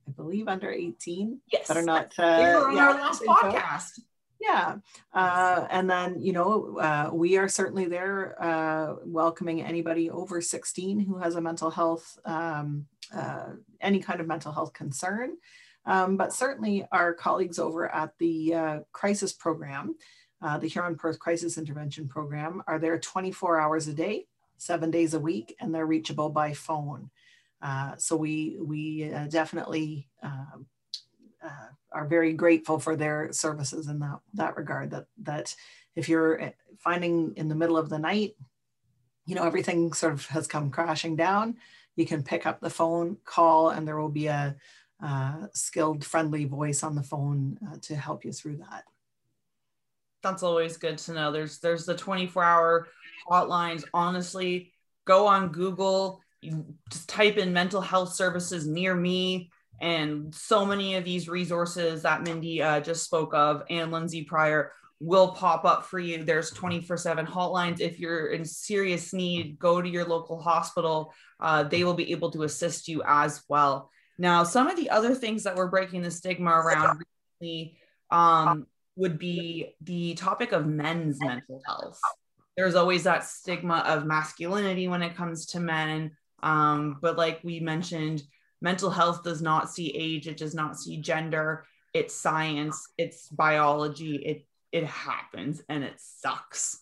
I 0.07 0.11
believe, 0.11 0.47
under 0.47 0.71
18. 0.71 1.39
Yes. 1.51 1.67
That 1.67 1.77
are 1.77 1.83
not. 1.83 2.13
Uh, 2.17 2.23
on 2.23 2.75
yeah, 2.75 2.89
our 2.89 2.93
last 2.93 3.23
podcast. 3.23 3.95
So. 3.95 4.01
Yeah. 4.39 4.77
Uh, 5.13 5.67
and 5.69 5.89
then, 5.89 6.21
you 6.21 6.31
know, 6.31 6.77
uh, 6.77 7.09
we 7.11 7.37
are 7.37 7.49
certainly 7.49 7.85
there 7.85 8.41
uh, 8.41 8.95
welcoming 9.03 9.61
anybody 9.61 10.09
over 10.09 10.39
16 10.41 11.01
who 11.01 11.17
has 11.17 11.35
a 11.35 11.41
mental 11.41 11.69
health 11.69 12.17
um, 12.23 12.85
uh, 13.15 13.51
any 13.81 13.99
kind 13.99 14.19
of 14.19 14.27
mental 14.27 14.51
health 14.51 14.73
concern. 14.73 15.37
Um, 15.85 16.17
but 16.17 16.33
certainly 16.33 16.85
our 16.91 17.13
colleagues 17.13 17.57
over 17.57 17.93
at 17.93 18.13
the 18.19 18.53
uh, 18.53 18.79
crisis 18.91 19.33
program, 19.33 19.95
uh, 20.41 20.57
the 20.57 20.67
Huron 20.67 20.95
Perth 20.95 21.19
Crisis 21.19 21.57
Intervention 21.57 22.07
Program, 22.07 22.61
are 22.67 22.79
there 22.79 22.99
24 22.99 23.59
hours 23.59 23.87
a 23.87 23.93
day, 23.93 24.25
seven 24.57 24.91
days 24.91 25.13
a 25.13 25.19
week, 25.19 25.55
and 25.59 25.73
they're 25.73 25.85
reachable 25.85 26.29
by 26.29 26.53
phone. 26.53 27.09
Uh, 27.61 27.95
so 27.97 28.15
we, 28.15 28.57
we 28.61 29.11
uh, 29.13 29.27
definitely 29.27 30.07
um, 30.21 30.65
uh, 31.43 31.67
are 31.91 32.07
very 32.07 32.33
grateful 32.33 32.79
for 32.79 32.95
their 32.95 33.31
services 33.31 33.87
in 33.87 33.99
that, 33.99 34.19
that 34.33 34.55
regard, 34.55 34.91
that, 34.91 35.07
that 35.23 35.55
if 35.95 36.07
you're 36.07 36.53
finding 36.77 37.33
in 37.35 37.49
the 37.49 37.55
middle 37.55 37.77
of 37.77 37.89
the 37.89 37.99
night, 37.99 38.35
you 39.25 39.35
know, 39.35 39.43
everything 39.43 39.93
sort 39.93 40.13
of 40.13 40.25
has 40.27 40.47
come 40.47 40.71
crashing 40.71 41.15
down, 41.15 41.57
you 41.99 42.05
can 42.05 42.23
pick 42.23 42.45
up 42.45 42.61
the 42.61 42.69
phone, 42.69 43.17
call, 43.25 43.69
and 43.69 43.87
there 43.87 43.99
will 43.99 44.09
be 44.09 44.27
a, 44.27 44.55
uh, 45.01 45.47
skilled, 45.53 46.03
friendly 46.03 46.45
voice 46.45 46.83
on 46.83 46.95
the 46.95 47.03
phone 47.03 47.57
uh, 47.67 47.77
to 47.81 47.95
help 47.95 48.25
you 48.25 48.31
through 48.31 48.57
that. 48.57 48.83
That's 50.23 50.43
always 50.43 50.77
good 50.77 50.97
to 50.99 51.13
know. 51.13 51.31
There's 51.31 51.59
there's 51.59 51.85
the 51.85 51.95
24 51.95 52.43
hour 52.43 52.87
hotlines. 53.29 53.85
Honestly, 53.93 54.73
go 55.05 55.25
on 55.27 55.53
Google, 55.53 56.21
just 56.91 57.07
type 57.07 57.37
in 57.37 57.53
mental 57.53 57.79
health 57.79 58.13
services 58.13 58.67
near 58.67 58.93
me, 58.93 59.49
and 59.79 60.35
so 60.35 60.65
many 60.65 60.95
of 60.95 61.05
these 61.05 61.29
resources 61.29 62.01
that 62.01 62.23
Mindy 62.23 62.61
uh, 62.61 62.81
just 62.81 63.05
spoke 63.05 63.33
of 63.33 63.63
and 63.69 63.91
Lindsay 63.91 64.23
Pryor 64.23 64.73
will 64.99 65.31
pop 65.31 65.63
up 65.65 65.85
for 65.85 65.99
you. 65.99 66.23
There's 66.23 66.51
24 66.51 66.97
7 66.97 67.25
hotlines. 67.25 67.79
If 67.79 67.99
you're 67.99 68.27
in 68.27 68.43
serious 68.43 69.13
need, 69.13 69.57
go 69.57 69.81
to 69.81 69.89
your 69.89 70.05
local 70.05 70.41
hospital. 70.41 71.13
Uh, 71.39 71.63
they 71.63 71.83
will 71.83 71.93
be 71.93 72.11
able 72.11 72.31
to 72.31 72.43
assist 72.43 72.87
you 72.87 73.01
as 73.05 73.43
well. 73.47 73.89
Now, 74.17 74.43
some 74.43 74.67
of 74.67 74.75
the 74.75 74.89
other 74.89 75.15
things 75.15 75.43
that 75.43 75.55
we're 75.55 75.69
breaking 75.69 76.01
the 76.01 76.11
stigma 76.11 76.51
around 76.51 77.01
recently 77.39 77.77
um, 78.11 78.67
would 78.97 79.17
be 79.17 79.75
the 79.81 80.13
topic 80.15 80.51
of 80.51 80.67
men's 80.67 81.19
mental 81.21 81.61
health. 81.65 81.99
There's 82.57 82.75
always 82.75 83.03
that 83.03 83.23
stigma 83.23 83.85
of 83.87 84.05
masculinity 84.05 84.89
when 84.89 85.01
it 85.01 85.15
comes 85.15 85.45
to 85.47 85.61
men. 85.61 86.11
Um, 86.43 86.97
but 87.01 87.17
like 87.17 87.39
we 87.43 87.61
mentioned, 87.61 88.21
mental 88.61 88.89
health 88.89 89.23
does 89.23 89.41
not 89.41 89.69
see 89.69 89.95
age, 89.95 90.27
it 90.27 90.35
does 90.35 90.53
not 90.53 90.77
see 90.77 90.97
gender. 90.97 91.65
It's 91.93 92.13
science, 92.13 92.85
it's 92.97 93.29
biology, 93.29 94.17
it 94.17 94.45
it 94.71 94.85
happens 94.85 95.61
and 95.69 95.83
it 95.83 95.95
sucks. 95.97 96.79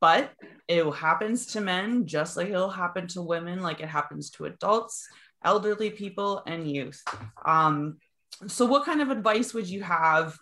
But 0.00 0.32
it 0.66 0.84
happens 0.94 1.46
to 1.52 1.60
men 1.60 2.06
just 2.06 2.36
like 2.36 2.48
it'll 2.48 2.68
happen 2.68 3.06
to 3.08 3.22
women, 3.22 3.60
like 3.60 3.80
it 3.80 3.88
happens 3.88 4.30
to 4.30 4.46
adults 4.46 5.06
elderly 5.44 5.90
people, 5.90 6.42
and 6.46 6.70
youth. 6.70 7.02
Um, 7.44 7.98
so, 8.46 8.66
what 8.66 8.84
kind 8.84 9.00
of 9.00 9.10
advice 9.10 9.54
would 9.54 9.68
you 9.68 9.82
have 9.82 10.36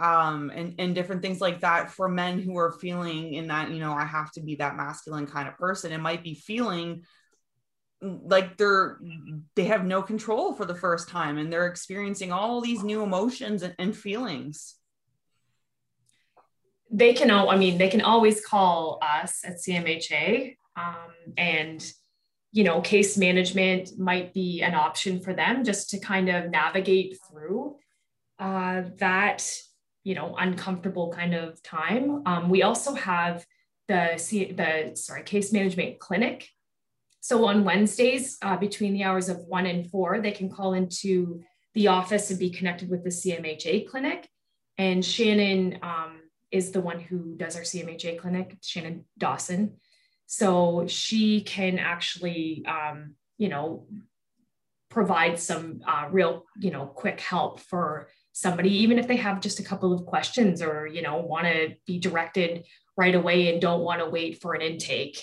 um, 0.00 0.50
and, 0.54 0.74
and 0.78 0.94
different 0.94 1.22
things 1.22 1.40
like 1.40 1.60
that 1.60 1.90
for 1.90 2.08
men 2.08 2.40
who 2.40 2.56
are 2.58 2.72
feeling 2.72 3.34
in 3.34 3.48
that, 3.48 3.70
you 3.70 3.78
know, 3.78 3.92
I 3.92 4.04
have 4.04 4.32
to 4.32 4.40
be 4.40 4.56
that 4.56 4.76
masculine 4.76 5.26
kind 5.26 5.48
of 5.48 5.56
person? 5.56 5.92
It 5.92 6.00
might 6.00 6.24
be 6.24 6.34
feeling 6.34 7.02
like 8.02 8.56
they're 8.58 8.98
they 9.54 9.64
have 9.64 9.84
no 9.84 10.02
control 10.02 10.52
for 10.52 10.66
the 10.66 10.74
first 10.74 11.08
time 11.08 11.38
and 11.38 11.52
they're 11.52 11.66
experiencing 11.66 12.32
all 12.32 12.60
these 12.60 12.82
new 12.82 13.02
emotions 13.02 13.62
and, 13.62 13.74
and 13.78 13.96
feelings 13.96 14.74
they 16.96 17.12
can 17.12 17.30
all 17.30 17.50
i 17.50 17.56
mean 17.56 17.78
they 17.78 17.88
can 17.88 18.00
always 18.00 18.44
call 18.44 18.98
us 19.02 19.40
at 19.44 19.56
cmha 19.56 20.56
um, 20.76 21.12
and 21.36 21.92
you 22.54 22.62
know, 22.62 22.80
case 22.80 23.18
management 23.18 23.98
might 23.98 24.32
be 24.32 24.62
an 24.62 24.76
option 24.76 25.20
for 25.20 25.34
them 25.34 25.64
just 25.64 25.90
to 25.90 25.98
kind 25.98 26.28
of 26.28 26.52
navigate 26.52 27.18
through 27.28 27.74
uh, 28.38 28.82
that, 28.98 29.44
you 30.04 30.14
know, 30.14 30.36
uncomfortable 30.38 31.12
kind 31.12 31.34
of 31.34 31.60
time. 31.64 32.22
Um, 32.26 32.48
we 32.48 32.62
also 32.62 32.94
have 32.94 33.44
the 33.88 34.14
the 34.56 34.94
sorry 34.94 35.24
case 35.24 35.52
management 35.52 35.98
clinic. 35.98 36.48
So 37.18 37.44
on 37.46 37.64
Wednesdays 37.64 38.38
uh, 38.40 38.56
between 38.56 38.92
the 38.92 39.02
hours 39.02 39.28
of 39.28 39.38
one 39.38 39.66
and 39.66 39.90
four, 39.90 40.20
they 40.20 40.30
can 40.30 40.48
call 40.48 40.74
into 40.74 41.42
the 41.74 41.88
office 41.88 42.30
and 42.30 42.38
be 42.38 42.50
connected 42.50 42.88
with 42.88 43.02
the 43.02 43.10
CMHA 43.10 43.88
clinic. 43.88 44.28
And 44.78 45.04
Shannon 45.04 45.80
um, 45.82 46.20
is 46.54 46.70
the 46.70 46.80
one 46.80 47.00
who 47.00 47.34
does 47.36 47.56
our 47.56 47.62
CMHA 47.62 48.16
clinic, 48.20 48.56
Shannon 48.62 49.04
Dawson. 49.18 49.74
So 50.26 50.86
she 50.86 51.40
can 51.40 51.80
actually, 51.80 52.64
um, 52.64 53.16
you 53.38 53.48
know, 53.48 53.88
provide 54.88 55.40
some 55.40 55.80
uh, 55.84 56.06
real, 56.12 56.44
you 56.60 56.70
know, 56.70 56.86
quick 56.86 57.20
help 57.20 57.58
for 57.58 58.08
somebody, 58.32 58.70
even 58.70 59.00
if 59.00 59.08
they 59.08 59.16
have 59.16 59.40
just 59.40 59.58
a 59.58 59.64
couple 59.64 59.92
of 59.92 60.06
questions 60.06 60.62
or, 60.62 60.86
you 60.86 61.02
know, 61.02 61.16
want 61.16 61.46
to 61.46 61.74
be 61.88 61.98
directed 61.98 62.64
right 62.96 63.16
away 63.16 63.52
and 63.52 63.60
don't 63.60 63.82
want 63.82 64.00
to 64.00 64.08
wait 64.08 64.40
for 64.40 64.54
an 64.54 64.62
intake. 64.62 65.20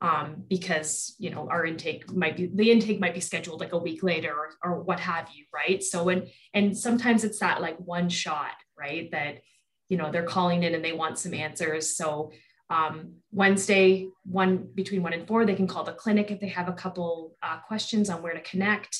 Um, 0.00 0.42
because 0.48 1.14
you 1.20 1.30
know 1.30 1.46
our 1.48 1.64
intake 1.64 2.12
might 2.12 2.36
be 2.36 2.50
the 2.52 2.72
intake 2.72 2.98
might 2.98 3.14
be 3.14 3.20
scheduled 3.20 3.60
like 3.60 3.72
a 3.72 3.78
week 3.78 4.02
later 4.02 4.34
or, 4.34 4.48
or 4.64 4.82
what 4.82 4.98
have 4.98 5.28
you 5.32 5.44
right 5.54 5.80
so 5.80 6.08
and 6.08 6.26
and 6.52 6.76
sometimes 6.76 7.22
it's 7.22 7.38
that 7.38 7.60
like 7.60 7.76
one 7.78 8.08
shot 8.08 8.56
right 8.76 9.12
that 9.12 9.42
you 9.92 9.98
know 9.98 10.10
they're 10.10 10.32
calling 10.36 10.62
in 10.62 10.74
and 10.74 10.84
they 10.84 10.96
want 11.02 11.18
some 11.18 11.34
answers 11.34 11.94
so 11.94 12.32
um, 12.72 13.16
Wednesday, 13.32 14.08
one 14.24 14.68
between 14.74 15.02
one 15.02 15.12
and 15.12 15.28
four, 15.28 15.44
they 15.44 15.54
can 15.54 15.66
call 15.66 15.84
the 15.84 15.92
clinic 15.92 16.30
if 16.30 16.40
they 16.40 16.48
have 16.48 16.68
a 16.68 16.72
couple 16.72 17.36
uh, 17.42 17.58
questions 17.58 18.08
on 18.08 18.22
where 18.22 18.32
to 18.32 18.40
connect. 18.40 18.98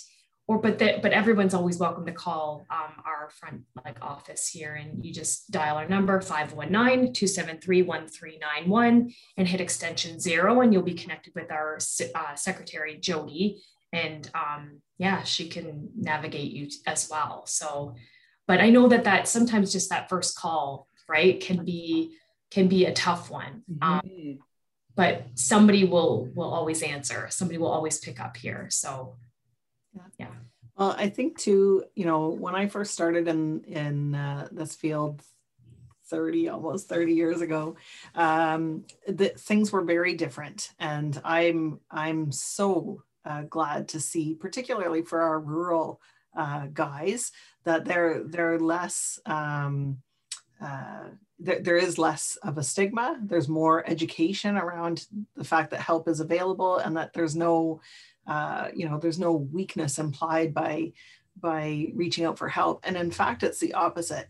Or, 0.48 0.58
but 0.58 0.80
that, 0.80 1.00
but 1.00 1.12
everyone's 1.12 1.54
always 1.54 1.78
welcome 1.78 2.04
to 2.04 2.12
call 2.12 2.66
um, 2.68 3.02
our 3.06 3.30
front 3.30 3.62
like 3.84 3.96
office 4.02 4.48
here, 4.48 4.74
and 4.74 5.04
you 5.04 5.12
just 5.12 5.50
dial 5.50 5.76
our 5.76 5.88
number 5.88 6.20
519-273-1391 6.20 9.14
and 9.38 9.48
hit 9.48 9.60
extension 9.60 10.20
zero, 10.20 10.60
and 10.60 10.72
you'll 10.72 10.82
be 10.82 10.94
connected 10.94 11.32
with 11.34 11.50
our 11.50 11.78
uh, 12.14 12.34
secretary 12.34 12.98
Jody, 12.98 13.62
and 13.92 14.28
um, 14.34 14.82
yeah, 14.98 15.22
she 15.22 15.48
can 15.48 15.88
navigate 15.96 16.50
you 16.50 16.68
as 16.86 17.08
well. 17.08 17.44
So, 17.46 17.94
but 18.46 18.60
I 18.60 18.70
know 18.70 18.88
that 18.88 19.04
that 19.04 19.28
sometimes 19.28 19.72
just 19.72 19.90
that 19.90 20.08
first 20.08 20.36
call, 20.36 20.86
right, 21.08 21.40
can 21.40 21.64
be 21.64 22.16
can 22.50 22.68
be 22.68 22.84
a 22.84 22.92
tough 22.92 23.30
one. 23.30 23.62
Mm-hmm. 23.70 23.82
Um, 23.82 24.38
but 24.94 25.26
somebody 25.34 25.84
will 25.84 26.28
will 26.34 26.52
always 26.52 26.82
answer. 26.82 27.28
Somebody 27.30 27.58
will 27.58 27.70
always 27.70 27.98
pick 27.98 28.20
up 28.20 28.36
here. 28.36 28.68
So, 28.70 29.16
yeah. 30.18 30.28
Well, 30.76 30.94
I 30.98 31.08
think 31.08 31.38
too. 31.38 31.84
You 31.94 32.04
know, 32.04 32.28
when 32.28 32.54
I 32.54 32.68
first 32.68 32.92
started 32.92 33.28
in 33.28 33.64
in 33.64 34.14
uh, 34.14 34.48
this 34.52 34.74
field 34.74 35.22
30 36.06 36.50
almost 36.50 36.90
30 36.90 37.14
years 37.14 37.40
ago 37.40 37.74
um, 38.14 38.84
the 39.08 39.30
things 39.30 39.72
were 39.72 39.82
very 39.82 40.12
different 40.14 40.70
and 40.78 41.18
i'm 41.24 41.80
i'm 41.90 42.30
so 42.30 43.02
uh, 43.24 43.42
glad 43.42 43.88
to 43.88 43.98
see 43.98 44.34
particularly 44.34 45.00
for 45.00 45.22
our 45.22 45.40
rural 45.40 46.02
uh, 46.36 46.66
guys 46.72 47.32
that 47.64 47.84
they're 47.84 48.22
they're 48.24 48.58
less 48.58 49.18
um, 49.26 49.98
uh, 50.62 51.08
there, 51.42 51.60
there 51.60 51.76
is 51.76 51.98
less 51.98 52.36
of 52.42 52.56
a 52.56 52.62
stigma. 52.62 53.18
There's 53.20 53.48
more 53.48 53.88
education 53.88 54.56
around 54.56 55.06
the 55.36 55.44
fact 55.44 55.70
that 55.70 55.80
help 55.80 56.08
is 56.08 56.20
available 56.20 56.78
and 56.78 56.96
that 56.96 57.12
there's 57.12 57.34
no, 57.34 57.80
uh, 58.26 58.68
you 58.74 58.88
know, 58.88 58.98
there's 58.98 59.18
no 59.18 59.32
weakness 59.32 59.98
implied 59.98 60.54
by 60.54 60.92
by 61.40 61.88
reaching 61.94 62.26
out 62.26 62.38
for 62.38 62.48
help. 62.48 62.80
And 62.84 62.96
in 62.96 63.10
fact, 63.10 63.42
it's 63.42 63.58
the 63.58 63.74
opposite. 63.74 64.28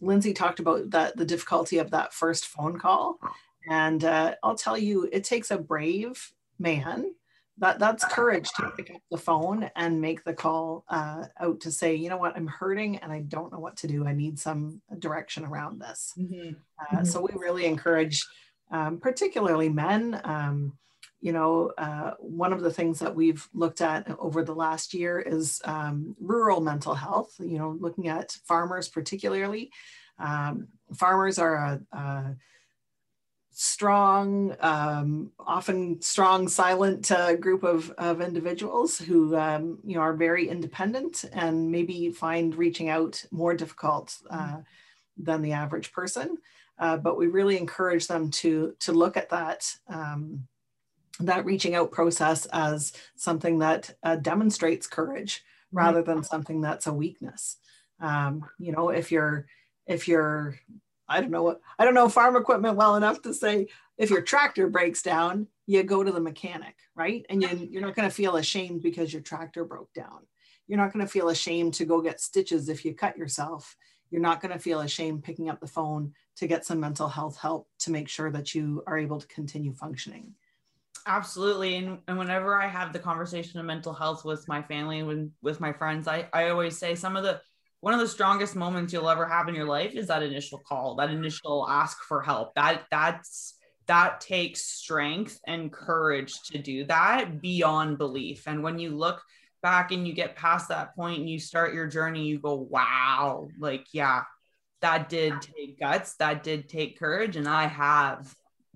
Lindsay 0.00 0.32
talked 0.32 0.60
about 0.60 0.90
that 0.90 1.16
the 1.16 1.24
difficulty 1.24 1.78
of 1.78 1.90
that 1.90 2.12
first 2.12 2.46
phone 2.46 2.78
call, 2.78 3.20
and 3.68 4.02
uh, 4.02 4.34
I'll 4.42 4.56
tell 4.56 4.78
you, 4.78 5.08
it 5.12 5.24
takes 5.24 5.50
a 5.50 5.58
brave 5.58 6.32
man 6.58 7.12
that 7.58 7.78
that's 7.78 8.04
courage 8.04 8.48
to 8.56 8.70
pick 8.76 8.90
up 8.90 9.00
the 9.10 9.18
phone 9.18 9.70
and 9.76 10.00
make 10.00 10.24
the 10.24 10.32
call 10.32 10.84
uh, 10.88 11.24
out 11.40 11.60
to 11.60 11.70
say 11.70 11.94
you 11.94 12.08
know 12.08 12.16
what? 12.16 12.36
I'm 12.36 12.46
hurting 12.46 12.98
and 12.98 13.12
i 13.12 13.20
don't 13.20 13.52
know 13.52 13.58
what 13.58 13.76
to 13.78 13.86
do. 13.86 14.06
I 14.06 14.12
need 14.12 14.38
some 14.38 14.80
direction 14.98 15.44
around 15.44 15.80
this. 15.80 16.12
Mm-hmm. 16.18 16.54
Uh, 16.80 16.96
mm-hmm. 16.96 17.04
so 17.04 17.20
we 17.20 17.38
really 17.38 17.66
encourage 17.66 18.24
um, 18.70 18.98
particularly 18.98 19.68
men. 19.68 20.20
Um, 20.24 20.74
you 21.20 21.32
know 21.32 21.72
uh, 21.78 22.12
one 22.20 22.52
of 22.52 22.60
the 22.60 22.72
things 22.72 23.00
that 23.00 23.14
we've 23.14 23.48
looked 23.52 23.80
at 23.80 24.08
over 24.20 24.44
the 24.44 24.54
last 24.54 24.94
year 24.94 25.18
is 25.18 25.60
um, 25.64 26.14
rural 26.20 26.60
mental 26.60 26.94
health 26.94 27.34
you 27.40 27.58
know 27.58 27.76
looking 27.80 28.08
at 28.08 28.32
farmers 28.46 28.88
particularly. 28.88 29.70
Um, 30.20 30.68
farmers 30.96 31.38
are 31.38 31.54
a, 31.54 31.96
a 31.96 32.36
strong, 33.60 34.54
um, 34.60 35.32
often 35.40 36.00
strong, 36.00 36.46
silent 36.46 37.10
uh, 37.10 37.34
group 37.34 37.64
of, 37.64 37.90
of 37.98 38.20
individuals 38.20 38.96
who 38.96 39.36
um, 39.36 39.80
you 39.84 39.96
know 39.96 40.00
are 40.00 40.12
very 40.12 40.48
independent 40.48 41.24
and 41.32 41.68
maybe 41.68 42.08
find 42.10 42.54
reaching 42.54 42.88
out 42.88 43.20
more 43.32 43.54
difficult 43.54 44.16
uh, 44.30 44.58
than 45.16 45.42
the 45.42 45.50
average 45.50 45.90
person. 45.92 46.38
Uh, 46.78 46.96
but 46.96 47.18
we 47.18 47.26
really 47.26 47.58
encourage 47.58 48.06
them 48.06 48.30
to 48.30 48.76
to 48.78 48.92
look 48.92 49.16
at 49.16 49.30
that. 49.30 49.66
Um, 49.88 50.46
that 51.18 51.44
reaching 51.44 51.74
out 51.74 51.90
process 51.90 52.46
as 52.52 52.92
something 53.16 53.58
that 53.58 53.92
uh, 54.04 54.14
demonstrates 54.14 54.86
courage 54.86 55.42
rather 55.72 56.00
than 56.00 56.22
something 56.22 56.60
that's 56.60 56.86
a 56.86 56.94
weakness. 56.94 57.56
Um, 57.98 58.48
you 58.60 58.70
know, 58.70 58.90
if 58.90 59.10
you're 59.10 59.46
if 59.88 60.06
you're 60.06 60.54
I 61.08 61.20
don't 61.20 61.30
know 61.30 61.42
what 61.42 61.60
I 61.78 61.84
don't 61.84 61.94
know 61.94 62.08
farm 62.08 62.36
equipment 62.36 62.76
well 62.76 62.96
enough 62.96 63.22
to 63.22 63.32
say 63.34 63.68
if 63.96 64.10
your 64.10 64.22
tractor 64.22 64.68
breaks 64.68 65.02
down, 65.02 65.46
you 65.66 65.82
go 65.82 66.04
to 66.04 66.12
the 66.12 66.20
mechanic, 66.20 66.76
right? 66.94 67.24
And 67.28 67.42
you, 67.42 67.68
you're 67.70 67.82
not 67.82 67.96
going 67.96 68.08
to 68.08 68.14
feel 68.14 68.36
ashamed 68.36 68.82
because 68.82 69.12
your 69.12 69.22
tractor 69.22 69.64
broke 69.64 69.92
down. 69.92 70.20
You're 70.66 70.78
not 70.78 70.92
going 70.92 71.04
to 71.04 71.10
feel 71.10 71.30
ashamed 71.30 71.74
to 71.74 71.84
go 71.84 72.00
get 72.00 72.20
stitches 72.20 72.68
if 72.68 72.84
you 72.84 72.94
cut 72.94 73.16
yourself. 73.16 73.76
You're 74.10 74.20
not 74.22 74.40
going 74.40 74.52
to 74.52 74.58
feel 74.58 74.80
ashamed 74.80 75.24
picking 75.24 75.50
up 75.50 75.60
the 75.60 75.66
phone 75.66 76.12
to 76.36 76.46
get 76.46 76.64
some 76.64 76.80
mental 76.80 77.08
health 77.08 77.36
help 77.36 77.68
to 77.80 77.90
make 77.90 78.08
sure 78.08 78.30
that 78.30 78.54
you 78.54 78.82
are 78.86 78.98
able 78.98 79.20
to 79.20 79.26
continue 79.26 79.72
functioning. 79.72 80.34
Absolutely. 81.06 81.76
And, 81.76 81.98
and 82.06 82.18
whenever 82.18 82.54
I 82.54 82.68
have 82.68 82.92
the 82.92 82.98
conversation 82.98 83.58
of 83.58 83.66
mental 83.66 83.94
health 83.94 84.24
with 84.24 84.46
my 84.46 84.62
family 84.62 85.00
and 85.00 85.32
with 85.42 85.58
my 85.58 85.72
friends, 85.72 86.06
I, 86.06 86.28
I 86.32 86.50
always 86.50 86.78
say 86.78 86.94
some 86.94 87.16
of 87.16 87.24
the 87.24 87.40
one 87.80 87.94
of 87.94 88.00
the 88.00 88.08
strongest 88.08 88.56
moments 88.56 88.92
you'll 88.92 89.08
ever 89.08 89.26
have 89.26 89.48
in 89.48 89.54
your 89.54 89.66
life 89.66 89.94
is 89.94 90.08
that 90.08 90.22
initial 90.22 90.58
call, 90.58 90.96
that 90.96 91.10
initial 91.10 91.66
ask 91.68 92.02
for 92.02 92.20
help. 92.20 92.54
That 92.54 92.84
that's 92.90 93.54
that 93.86 94.20
takes 94.20 94.64
strength 94.64 95.40
and 95.46 95.72
courage 95.72 96.40
to 96.42 96.58
do 96.58 96.84
that 96.84 97.40
beyond 97.40 97.98
belief. 97.98 98.46
And 98.46 98.62
when 98.62 98.78
you 98.78 98.90
look 98.90 99.22
back 99.62 99.92
and 99.92 100.06
you 100.06 100.12
get 100.12 100.36
past 100.36 100.68
that 100.68 100.94
point 100.94 101.20
and 101.20 101.28
you 101.28 101.40
start 101.40 101.74
your 101.74 101.86
journey, 101.86 102.26
you 102.26 102.38
go, 102.38 102.54
wow, 102.54 103.48
like, 103.58 103.86
yeah, 103.92 104.22
that 104.82 105.08
did 105.08 105.40
take 105.40 105.80
guts, 105.80 106.16
that 106.16 106.42
did 106.42 106.68
take 106.68 106.98
courage. 106.98 107.36
And 107.36 107.48
I 107.48 107.66
have 107.66 108.32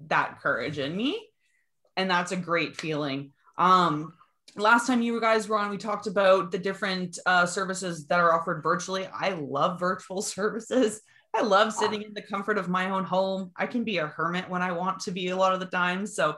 that 0.07 0.41
courage 0.41 0.79
in 0.79 0.97
me. 0.97 1.21
And 1.97 2.11
that's 2.11 2.33
a 2.33 2.37
great 2.37 2.77
feeling. 2.77 3.33
Um, 3.59 4.15
last 4.57 4.87
time 4.87 5.03
you 5.03 5.21
guys 5.21 5.49
were 5.49 5.59
on, 5.59 5.71
we 5.71 5.79
talked 5.79 6.07
about 6.07 6.51
the 6.51 6.59
different 6.59 7.19
uh, 7.27 7.47
services 7.47 8.07
that 8.07 8.21
are 8.21 8.33
offered 8.33 8.63
virtually. 8.63 9.07
I 9.07 9.31
love 9.31 9.81
virtual 9.81 10.23
services. 10.23 11.01
I 11.35 11.43
love 11.43 11.73
sitting 11.73 12.03
in 12.03 12.13
the 12.13 12.23
comfort 12.23 12.59
of 12.59 12.69
my 12.69 12.91
own 12.91 13.05
home. 13.05 13.53
I 13.57 13.67
can 13.67 13.85
be 13.85 13.99
a 13.99 14.07
hermit 14.07 14.51
when 14.51 14.61
I 14.61 14.73
want 14.73 15.01
to 15.01 15.11
be 15.11 15.29
a 15.29 15.37
lot 15.37 15.55
of 15.55 15.61
the 15.61 15.67
time. 15.67 16.07
So 16.07 16.37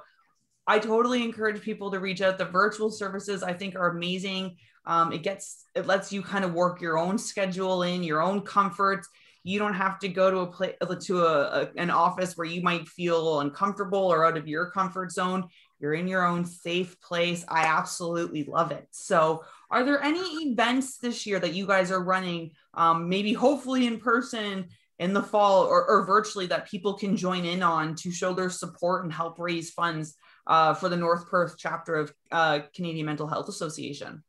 I 0.67 0.79
totally 0.79 1.25
encourage 1.25 1.61
people 1.61 1.91
to 1.91 1.99
reach 1.99 2.23
out. 2.23 2.39
The 2.39 2.45
virtual 2.45 2.91
services 2.91 3.43
I 3.43 3.53
think 3.53 3.75
are 3.75 3.91
amazing. 3.91 4.57
Um, 4.87 5.13
it 5.13 5.23
gets 5.23 5.65
it 5.75 5.87
lets 5.87 6.13
you 6.13 6.23
kind 6.23 6.45
of 6.45 6.55
work 6.55 6.81
your 6.81 6.99
own 6.99 7.19
schedule 7.19 7.83
in 7.83 8.03
your 8.03 8.23
own 8.23 8.43
comforts. 8.43 9.09
You 9.43 9.59
don't 9.59 9.75
have 9.75 9.99
to 9.99 10.09
go 10.09 10.31
to 10.31 10.39
a 10.39 10.47
place 10.47 10.75
to 11.07 11.25
a, 11.25 11.63
a, 11.63 11.69
an 11.77 11.91
office 11.91 12.37
where 12.37 12.47
you 12.47 12.63
might 12.63 12.89
feel 12.89 13.41
uncomfortable 13.41 13.99
or 13.99 14.25
out 14.25 14.39
of 14.39 14.49
your 14.49 14.71
comfort 14.71 15.11
zone. 15.11 15.49
You're 15.85 15.93
in 15.93 16.09
your 16.09 16.25
own 16.25 16.47
safe 16.47 16.99
place. 17.03 17.45
I 17.47 17.67
absolutely 17.67 18.45
love 18.45 18.71
it. 18.71 18.89
So, 18.91 19.45
are 19.71 19.85
there 19.85 20.03
any 20.03 20.19
events 20.19 20.97
this 20.97 21.27
year 21.27 21.39
that 21.39 21.53
you 21.53 21.67
guys 21.67 21.91
are 21.91 22.03
running? 22.03 22.53
Um, 22.73 23.11
maybe 23.11 23.35
hopefully 23.35 23.87
in 23.87 24.01
person 24.01 24.69
in 24.99 25.13
the 25.13 25.23
fall 25.23 25.65
or, 25.65 25.87
or 25.87 26.07
virtually 26.07 26.47
that 26.47 26.71
people 26.71 26.95
can 26.95 27.19
join 27.19 27.45
in 27.45 27.63
on 27.63 27.97
to 27.97 28.11
show 28.11 28.33
their 28.33 28.49
support 28.49 29.05
and 29.05 29.13
help 29.13 29.39
raise 29.39 29.73
funds 29.73 30.15
uh, 30.47 30.73
for 30.73 30.89
the 30.89 30.97
North 30.97 31.29
Perth 31.29 31.57
chapter 31.59 31.97
of 31.97 32.15
uh, 32.33 32.61
Canadian 32.75 33.05
Mental 33.05 33.27
Health 33.27 33.51
Association? 33.51 34.25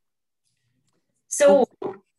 So 1.30 1.70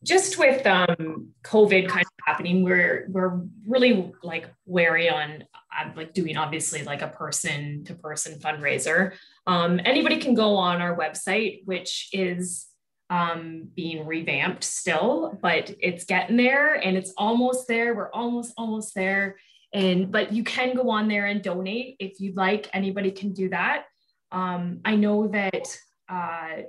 just 0.06 0.38
with 0.38 0.64
um, 0.66 1.30
COVID 1.42 1.88
kind 1.88 2.04
of 2.06 2.12
happening, 2.24 2.62
we're 2.62 3.06
we're 3.10 3.40
really 3.66 4.12
like 4.22 4.48
wary 4.64 5.10
on 5.10 5.44
uh, 5.52 5.90
like 5.96 6.14
doing 6.14 6.36
obviously 6.36 6.84
like 6.84 7.02
a 7.02 7.08
person 7.08 7.84
to 7.84 7.94
person 7.94 8.38
fundraiser. 8.38 9.14
Um, 9.46 9.80
anybody 9.84 10.18
can 10.18 10.34
go 10.34 10.54
on 10.54 10.80
our 10.80 10.96
website, 10.96 11.66
which 11.66 12.08
is 12.12 12.66
um, 13.10 13.68
being 13.74 14.06
revamped 14.06 14.62
still, 14.62 15.38
but 15.42 15.74
it's 15.80 16.04
getting 16.04 16.36
there 16.36 16.74
and 16.74 16.96
it's 16.96 17.12
almost 17.18 17.66
there. 17.66 17.94
We're 17.94 18.12
almost 18.12 18.54
almost 18.56 18.94
there. 18.94 19.36
And 19.72 20.12
but 20.12 20.32
you 20.32 20.44
can 20.44 20.76
go 20.76 20.88
on 20.90 21.08
there 21.08 21.26
and 21.26 21.42
donate 21.42 21.96
if 21.98 22.20
you'd 22.20 22.36
like. 22.36 22.70
Anybody 22.72 23.10
can 23.10 23.32
do 23.32 23.48
that. 23.48 23.86
Um, 24.30 24.80
I 24.84 24.94
know 24.94 25.26
that 25.28 25.76
uh, 26.08 26.62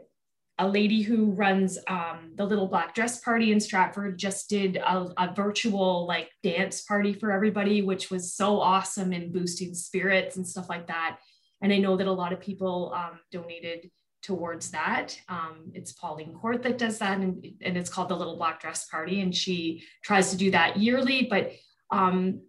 a 0.59 0.67
lady 0.67 1.01
who 1.01 1.31
runs 1.31 1.77
um, 1.87 2.31
the 2.35 2.45
little 2.45 2.67
black 2.67 2.95
dress 2.95 3.19
party 3.19 3.51
in 3.51 3.59
Stratford 3.59 4.17
just 4.17 4.49
did 4.49 4.77
a, 4.77 5.07
a, 5.17 5.33
virtual 5.35 6.07
like 6.07 6.31
dance 6.41 6.81
party 6.81 7.13
for 7.13 7.31
everybody, 7.31 7.83
which 7.83 8.09
was 8.09 8.33
so 8.33 8.59
awesome 8.59 9.13
and 9.13 9.31
boosting 9.31 9.75
spirits 9.75 10.35
and 10.35 10.47
stuff 10.47 10.67
like 10.67 10.87
that. 10.87 11.19
And 11.61 11.71
I 11.71 11.77
know 11.77 11.95
that 11.95 12.07
a 12.07 12.11
lot 12.11 12.33
of 12.33 12.39
people 12.39 12.91
um, 12.95 13.19
donated 13.31 13.91
towards 14.23 14.71
that. 14.71 15.19
Um, 15.29 15.71
it's 15.73 15.93
Pauline 15.93 16.33
Court 16.33 16.63
that 16.63 16.77
does 16.77 16.97
that, 16.99 17.19
and, 17.19 17.45
and 17.61 17.77
it's 17.77 17.89
called 17.89 18.09
the 18.09 18.15
Little 18.15 18.35
Black 18.35 18.59
Dress 18.59 18.85
Party, 18.85 19.21
and 19.21 19.33
she 19.33 19.83
tries 20.03 20.31
to 20.31 20.37
do 20.37 20.51
that 20.51 20.77
yearly. 20.77 21.27
But 21.29 21.51
um, 21.91 22.41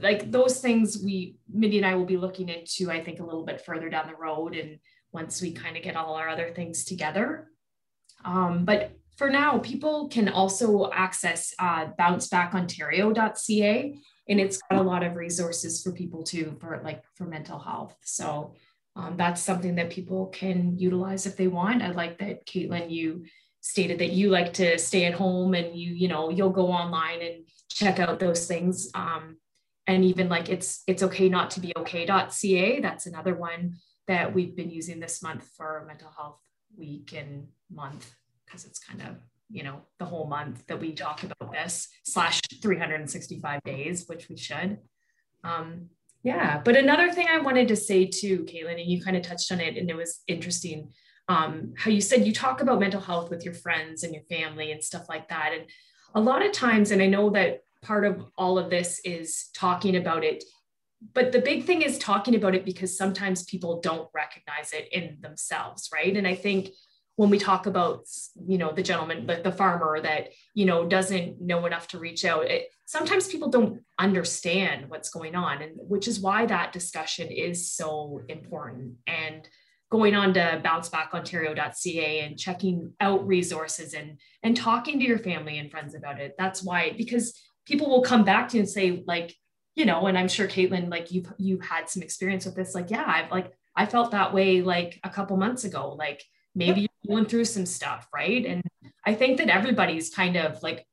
like 0.00 0.30
those 0.30 0.60
things, 0.60 1.02
we 1.02 1.36
Mindy 1.52 1.78
and 1.78 1.86
I 1.86 1.94
will 1.94 2.06
be 2.06 2.16
looking 2.16 2.48
into, 2.48 2.90
I 2.90 3.02
think, 3.02 3.20
a 3.20 3.24
little 3.24 3.44
bit 3.44 3.60
further 3.60 3.88
down 3.88 4.08
the 4.08 4.16
road, 4.16 4.54
and 4.54 4.78
once 5.12 5.42
we 5.42 5.52
kind 5.52 5.76
of 5.76 5.82
get 5.82 5.96
all 5.96 6.14
our 6.14 6.28
other 6.28 6.50
things 6.50 6.84
together. 6.84 7.50
Um, 8.24 8.64
but 8.64 8.92
for 9.16 9.30
now, 9.30 9.58
people 9.58 10.08
can 10.08 10.28
also 10.28 10.90
access 10.92 11.52
uh, 11.58 11.88
bouncebackontario.ca, 11.98 13.98
and 14.28 14.40
it's 14.40 14.60
got 14.70 14.80
a 14.80 14.82
lot 14.82 15.02
of 15.02 15.16
resources 15.16 15.82
for 15.82 15.92
people 15.92 16.22
too, 16.22 16.56
for 16.60 16.80
like 16.84 17.02
for 17.16 17.24
mental 17.24 17.58
health. 17.58 17.96
So 18.02 18.54
um, 18.96 19.16
that's 19.16 19.42
something 19.42 19.74
that 19.76 19.90
people 19.90 20.26
can 20.28 20.78
utilize 20.78 21.26
if 21.26 21.36
they 21.36 21.48
want. 21.48 21.82
I 21.82 21.90
like 21.90 22.18
that, 22.18 22.46
Caitlin, 22.46 22.90
you 22.90 23.24
stated 23.60 23.98
that 23.98 24.12
you 24.12 24.30
like 24.30 24.54
to 24.54 24.78
stay 24.78 25.04
at 25.04 25.14
home 25.14 25.54
and 25.54 25.76
you, 25.76 25.92
you 25.92 26.08
know, 26.08 26.30
you'll 26.30 26.50
go 26.50 26.68
online 26.68 27.20
and 27.20 27.44
check 27.68 27.98
out 27.98 28.18
those 28.18 28.46
things. 28.46 28.90
Um, 28.94 29.36
and 29.86 30.04
even 30.04 30.28
like 30.28 30.48
it's 30.48 30.82
it's 30.86 31.02
okay 31.02 31.28
not 31.28 31.50
to 31.52 31.60
be 31.60 31.72
okay.ca. 31.76 32.80
That's 32.80 33.06
another 33.06 33.34
one 33.34 33.76
that 34.10 34.34
we've 34.34 34.56
been 34.56 34.70
using 34.70 34.98
this 34.98 35.22
month 35.22 35.48
for 35.56 35.84
mental 35.86 36.10
health 36.16 36.40
week 36.76 37.14
and 37.16 37.46
month 37.72 38.12
because 38.44 38.64
it's 38.64 38.80
kind 38.80 39.00
of 39.02 39.14
you 39.48 39.62
know 39.62 39.82
the 40.00 40.04
whole 40.04 40.26
month 40.26 40.66
that 40.66 40.80
we 40.80 40.92
talk 40.92 41.22
about 41.22 41.52
this 41.52 41.88
slash 42.04 42.40
365 42.60 43.60
days 43.64 44.08
which 44.08 44.28
we 44.28 44.36
should. 44.36 44.78
Um, 45.44 45.90
yeah 46.24 46.60
but 46.62 46.76
another 46.76 47.10
thing 47.12 47.28
i 47.30 47.38
wanted 47.38 47.68
to 47.68 47.76
say 47.76 48.04
too 48.04 48.44
caitlin 48.50 48.80
and 48.80 48.90
you 48.90 49.00
kind 49.00 49.16
of 49.16 49.22
touched 49.22 49.50
on 49.52 49.60
it 49.60 49.78
and 49.78 49.88
it 49.88 49.96
was 49.96 50.20
interesting 50.26 50.92
um, 51.28 51.74
how 51.78 51.92
you 51.92 52.00
said 52.00 52.26
you 52.26 52.32
talk 52.32 52.60
about 52.60 52.80
mental 52.80 53.00
health 53.00 53.30
with 53.30 53.44
your 53.44 53.54
friends 53.54 54.02
and 54.02 54.12
your 54.12 54.24
family 54.24 54.72
and 54.72 54.82
stuff 54.82 55.08
like 55.08 55.28
that. 55.28 55.52
And 55.54 55.66
a 56.16 56.20
lot 56.20 56.44
of 56.44 56.50
times 56.50 56.90
and 56.90 57.00
i 57.00 57.06
know 57.06 57.30
that 57.30 57.60
part 57.82 58.04
of 58.04 58.24
all 58.36 58.58
of 58.58 58.68
this 58.68 59.00
is 59.04 59.48
talking 59.54 59.96
about 59.96 60.24
it 60.24 60.42
but 61.14 61.32
the 61.32 61.40
big 61.40 61.64
thing 61.64 61.82
is 61.82 61.98
talking 61.98 62.34
about 62.34 62.54
it 62.54 62.64
because 62.64 62.96
sometimes 62.96 63.44
people 63.44 63.80
don't 63.80 64.08
recognize 64.14 64.72
it 64.72 64.88
in 64.92 65.18
themselves 65.20 65.88
right? 65.92 66.16
And 66.16 66.26
i 66.26 66.34
think 66.34 66.70
when 67.16 67.28
we 67.28 67.38
talk 67.38 67.66
about 67.66 68.06
you 68.46 68.56
know 68.56 68.72
the 68.72 68.82
gentleman 68.82 69.26
the, 69.26 69.42
the 69.44 69.52
farmer 69.52 70.00
that 70.00 70.30
you 70.54 70.64
know 70.64 70.86
doesn't 70.86 71.38
know 71.40 71.66
enough 71.66 71.86
to 71.88 71.98
reach 71.98 72.24
out 72.24 72.46
it, 72.46 72.70
sometimes 72.86 73.28
people 73.28 73.48
don't 73.48 73.82
understand 73.98 74.88
what's 74.88 75.10
going 75.10 75.34
on 75.34 75.62
and 75.62 75.72
which 75.76 76.08
is 76.08 76.18
why 76.18 76.46
that 76.46 76.72
discussion 76.72 77.28
is 77.28 77.70
so 77.70 78.22
important. 78.28 78.94
And 79.06 79.46
going 79.90 80.14
on 80.14 80.32
to 80.34 80.62
bouncebackontario.ca 80.64 82.20
and 82.20 82.38
checking 82.38 82.92
out 83.00 83.26
resources 83.26 83.92
and 83.92 84.18
and 84.42 84.56
talking 84.56 84.98
to 84.98 85.04
your 85.04 85.18
family 85.18 85.58
and 85.58 85.70
friends 85.70 85.94
about 85.94 86.20
it 86.20 86.34
that's 86.38 86.62
why 86.62 86.94
because 86.96 87.38
people 87.66 87.90
will 87.90 88.02
come 88.02 88.24
back 88.24 88.48
to 88.48 88.56
you 88.56 88.60
and 88.60 88.68
say 88.68 89.02
like 89.06 89.34
you 89.74 89.84
know, 89.84 90.06
and 90.06 90.18
I'm 90.18 90.28
sure 90.28 90.46
Caitlin, 90.46 90.90
like 90.90 91.10
you've 91.10 91.32
you 91.38 91.58
had 91.60 91.88
some 91.88 92.02
experience 92.02 92.44
with 92.44 92.54
this. 92.54 92.74
Like, 92.74 92.90
yeah, 92.90 93.04
I've 93.06 93.30
like 93.30 93.52
I 93.76 93.86
felt 93.86 94.10
that 94.10 94.34
way 94.34 94.62
like 94.62 95.00
a 95.04 95.10
couple 95.10 95.36
months 95.36 95.64
ago. 95.64 95.94
Like 95.98 96.22
maybe 96.54 96.82
you're 96.82 97.14
going 97.14 97.26
through 97.26 97.44
some 97.44 97.66
stuff, 97.66 98.08
right? 98.12 98.44
And 98.44 98.62
I 99.06 99.14
think 99.14 99.38
that 99.38 99.48
everybody's 99.48 100.10
kind 100.10 100.36
of 100.36 100.62
like 100.62 100.86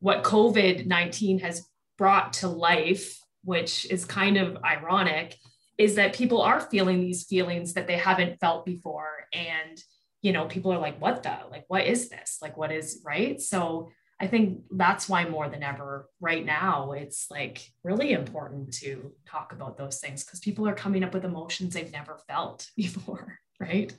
what 0.00 0.24
COVID 0.24 0.86
19 0.86 1.40
has 1.40 1.66
brought 1.96 2.34
to 2.34 2.48
life, 2.48 3.18
which 3.42 3.90
is 3.90 4.04
kind 4.04 4.36
of 4.36 4.56
ironic, 4.64 5.36
is 5.78 5.96
that 5.96 6.14
people 6.14 6.42
are 6.42 6.60
feeling 6.60 7.00
these 7.00 7.24
feelings 7.24 7.74
that 7.74 7.86
they 7.86 7.96
haven't 7.96 8.40
felt 8.40 8.64
before. 8.64 9.26
And, 9.32 9.82
you 10.22 10.32
know, 10.32 10.46
people 10.46 10.72
are 10.72 10.78
like, 10.78 11.00
what 11.00 11.22
the, 11.22 11.36
like, 11.50 11.64
what 11.68 11.86
is 11.86 12.08
this? 12.08 12.38
Like, 12.40 12.56
what 12.56 12.72
is 12.72 13.02
right? 13.04 13.40
So 13.40 13.90
I 14.20 14.28
think 14.28 14.60
that's 14.70 15.08
why 15.08 15.28
more 15.28 15.48
than 15.48 15.62
ever 15.62 16.08
right 16.20 16.44
now, 16.44 16.92
it's 16.92 17.30
like 17.30 17.68
really 17.82 18.12
important 18.12 18.72
to 18.74 19.12
talk 19.26 19.52
about 19.52 19.76
those 19.76 19.98
things 19.98 20.24
because 20.24 20.40
people 20.40 20.68
are 20.68 20.74
coming 20.74 21.02
up 21.02 21.12
with 21.12 21.24
emotions 21.24 21.74
they've 21.74 21.90
never 21.92 22.18
felt 22.28 22.70
before, 22.76 23.38
right? 23.58 23.92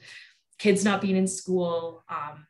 Kids 0.58 0.86
not 0.86 1.02
being 1.02 1.18
in 1.18 1.28
school, 1.28 2.04
um, 2.10 2.48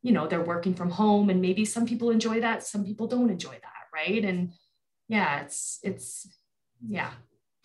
you 0.00 0.12
know, 0.12 0.26
they're 0.26 0.44
working 0.44 0.74
from 0.74 0.90
home, 0.90 1.30
and 1.30 1.40
maybe 1.40 1.64
some 1.64 1.86
people 1.86 2.10
enjoy 2.10 2.40
that, 2.40 2.64
some 2.64 2.84
people 2.84 3.06
don't 3.06 3.30
enjoy 3.30 3.52
that, 3.52 3.86
right? 3.94 4.24
And 4.24 4.52
yeah, 5.08 5.40
it's, 5.42 5.80
it's, 5.82 6.28
yeah. 6.86 7.10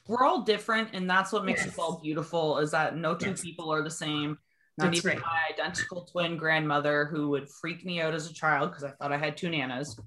We're 0.07 0.23
all 0.23 0.41
different, 0.41 0.89
and 0.93 1.09
that's 1.09 1.31
what 1.31 1.45
makes 1.45 1.61
yes. 1.61 1.73
us 1.73 1.79
all 1.79 1.99
beautiful 2.01 2.59
is 2.59 2.71
that 2.71 2.95
no 2.95 3.13
two 3.15 3.31
yes. 3.31 3.41
people 3.41 3.71
are 3.71 3.81
the 3.83 3.91
same 3.91 4.37
That's 4.77 4.97
even 4.97 5.17
right. 5.17 5.25
my 5.25 5.53
identical 5.53 6.03
twin 6.03 6.37
grandmother 6.37 7.05
who 7.05 7.29
would 7.29 7.49
freak 7.49 7.83
me 7.83 7.99
out 7.99 8.13
as 8.13 8.29
a 8.29 8.33
child 8.33 8.69
because 8.69 8.83
I 8.83 8.91
thought 8.91 9.11
I 9.11 9.17
had 9.17 9.35
two 9.35 9.49
nanas. 9.49 9.99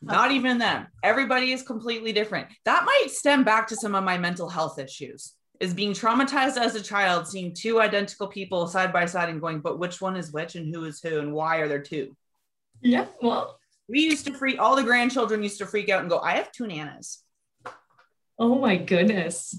Not 0.00 0.30
even 0.30 0.58
them. 0.58 0.86
Everybody 1.02 1.52
is 1.52 1.62
completely 1.62 2.12
different. 2.12 2.48
That 2.64 2.84
might 2.84 3.10
stem 3.10 3.44
back 3.44 3.66
to 3.68 3.76
some 3.76 3.94
of 3.94 4.04
my 4.04 4.16
mental 4.18 4.48
health 4.48 4.78
issues. 4.78 5.34
Is 5.60 5.72
being 5.72 5.92
traumatized 5.92 6.56
as 6.56 6.74
a 6.74 6.82
child, 6.82 7.28
seeing 7.28 7.54
two 7.54 7.80
identical 7.80 8.26
people 8.26 8.66
side 8.66 8.92
by 8.92 9.06
side 9.06 9.28
and 9.28 9.40
going, 9.40 9.60
but 9.60 9.78
which 9.78 10.00
one 10.00 10.16
is 10.16 10.32
which 10.32 10.56
and 10.56 10.74
who 10.74 10.84
is 10.84 11.00
who 11.00 11.20
and 11.20 11.32
why 11.32 11.58
are 11.58 11.68
there 11.68 11.80
two? 11.80 12.16
Yeah, 12.82 13.06
well, 13.22 13.58
we 13.88 14.00
used 14.00 14.26
to 14.26 14.34
freak, 14.34 14.58
all 14.58 14.74
the 14.74 14.82
grandchildren 14.82 15.42
used 15.42 15.58
to 15.58 15.66
freak 15.66 15.88
out 15.90 16.00
and 16.00 16.10
go, 16.10 16.18
I 16.18 16.32
have 16.32 16.50
two 16.50 16.64
nanas. 16.64 17.18
Oh 18.36 18.56
my 18.56 18.76
goodness 18.76 19.54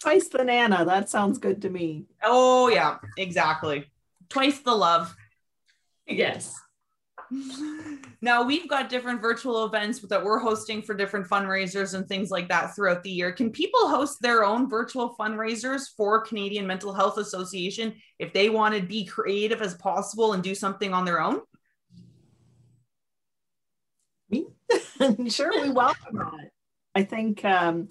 twice 0.00 0.28
the 0.28 0.44
nana. 0.44 0.84
That 0.84 1.08
sounds 1.08 1.38
good 1.38 1.62
to 1.62 1.70
me. 1.70 2.06
Oh 2.22 2.68
yeah, 2.68 2.98
exactly. 3.16 3.90
Twice 4.28 4.60
the 4.60 4.74
love. 4.74 5.14
Yes. 6.06 6.54
Now 8.20 8.42
we've 8.42 8.68
got 8.68 8.88
different 8.88 9.20
virtual 9.20 9.64
events 9.64 10.00
that 10.00 10.24
we're 10.24 10.40
hosting 10.40 10.82
for 10.82 10.92
different 10.92 11.28
fundraisers 11.28 11.94
and 11.94 12.08
things 12.08 12.30
like 12.30 12.48
that 12.48 12.74
throughout 12.74 13.04
the 13.04 13.10
year. 13.10 13.30
Can 13.30 13.50
people 13.50 13.88
host 13.88 14.20
their 14.20 14.44
own 14.44 14.68
virtual 14.68 15.14
fundraisers 15.18 15.82
for 15.96 16.20
Canadian 16.22 16.66
Mental 16.66 16.92
Health 16.92 17.18
Association 17.18 17.94
if 18.18 18.32
they 18.32 18.50
want 18.50 18.74
to 18.74 18.82
be 18.82 19.04
creative 19.04 19.62
as 19.62 19.74
possible 19.74 20.32
and 20.32 20.42
do 20.42 20.54
something 20.54 20.92
on 20.92 21.04
their 21.04 21.20
own? 21.20 21.40
Me? 24.30 24.46
sure, 25.28 25.62
we 25.62 25.70
welcome 25.70 26.16
that. 26.16 26.50
I 26.96 27.04
think 27.04 27.44
um, 27.44 27.88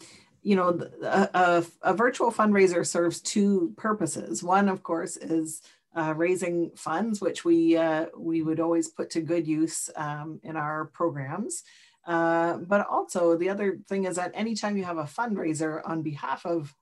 you 0.47 0.55
know 0.55 0.79
a, 1.03 1.29
a, 1.33 1.65
a 1.81 1.93
virtual 1.93 2.31
fundraiser 2.31 2.85
serves 2.85 3.19
two 3.19 3.73
purposes. 3.75 4.41
One, 4.41 4.69
of 4.69 4.81
course, 4.81 5.17
is 5.17 5.61
uh, 5.93 6.13
raising 6.15 6.71
funds, 6.75 7.19
which 7.19 7.43
we 7.43 7.75
uh, 7.75 8.05
we 8.17 8.41
would 8.43 8.61
always 8.61 8.87
put 8.87 9.09
to 9.09 9.21
good 9.21 9.45
use 9.45 9.89
um, 9.97 10.39
in 10.43 10.55
our 10.55 10.85
programs. 10.85 11.63
Uh, 12.05 12.59
but 12.59 12.87
also 12.87 13.35
the 13.35 13.49
other 13.49 13.79
thing 13.89 14.05
is 14.05 14.15
that 14.15 14.31
anytime 14.33 14.77
you 14.77 14.85
have 14.85 14.99
a 14.99 15.03
fundraiser 15.03 15.81
on 15.83 16.01
behalf 16.01 16.45
of 16.45 16.73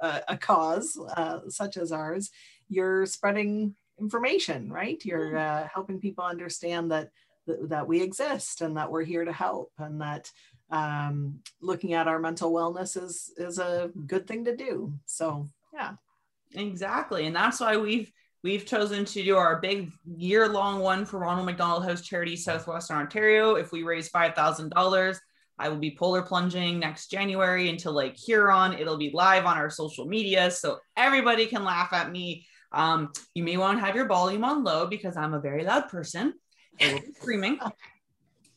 a, 0.00 0.20
a 0.28 0.36
cause 0.36 0.98
uh, 1.16 1.40
such 1.48 1.78
as 1.78 1.92
ours, 1.92 2.30
you're 2.68 3.06
spreading 3.06 3.74
information, 3.98 4.70
right? 4.70 5.02
You're 5.02 5.32
mm. 5.32 5.64
uh, 5.64 5.68
helping 5.72 5.98
people 5.98 6.24
understand 6.24 6.90
that 6.90 7.08
that 7.46 7.88
we 7.88 8.02
exist 8.02 8.60
and 8.60 8.76
that 8.76 8.90
we're 8.90 9.04
here 9.04 9.24
to 9.24 9.32
help 9.32 9.72
and 9.78 10.02
that 10.02 10.30
um, 10.70 11.40
looking 11.60 11.94
at 11.94 12.08
our 12.08 12.18
mental 12.18 12.52
wellness 12.52 13.02
is 13.02 13.32
is 13.36 13.58
a 13.58 13.90
good 14.06 14.26
thing 14.26 14.44
to 14.44 14.56
do. 14.56 14.92
So 15.06 15.48
yeah. 15.72 15.92
Exactly. 16.54 17.26
And 17.26 17.36
that's 17.36 17.60
why 17.60 17.76
we've 17.76 18.10
We've 18.44 18.64
chosen 18.64 19.04
to 19.04 19.24
do 19.24 19.36
our 19.36 19.60
big 19.60 19.90
year 20.06 20.48
long 20.48 20.78
one 20.78 21.04
for 21.04 21.18
Ronald 21.18 21.46
McDonald 21.46 21.84
House 21.84 22.02
Charity 22.02 22.36
Southwestern 22.36 22.98
Ontario. 22.98 23.56
If 23.56 23.72
we 23.72 23.82
raise 23.82 24.10
$5,000, 24.10 25.18
I 25.58 25.68
will 25.68 25.78
be 25.78 25.96
polar 25.96 26.22
plunging 26.22 26.78
next 26.78 27.08
January 27.08 27.68
into 27.68 27.90
Lake 27.90 28.16
Huron. 28.16 28.74
It'll 28.74 28.96
be 28.96 29.10
live 29.12 29.44
on 29.44 29.56
our 29.56 29.70
social 29.70 30.06
media 30.06 30.52
so 30.52 30.78
everybody 30.96 31.46
can 31.46 31.64
laugh 31.64 31.92
at 31.92 32.12
me. 32.12 32.46
Um, 32.70 33.10
you 33.34 33.42
may 33.42 33.56
want 33.56 33.78
to 33.78 33.84
have 33.84 33.96
your 33.96 34.06
volume 34.06 34.44
on 34.44 34.62
low 34.62 34.86
because 34.86 35.16
I'm 35.16 35.34
a 35.34 35.40
very 35.40 35.64
loud 35.64 35.88
person. 35.88 36.32
I 36.80 36.92
will 36.92 37.00
be 37.00 37.12
screaming. 37.14 37.58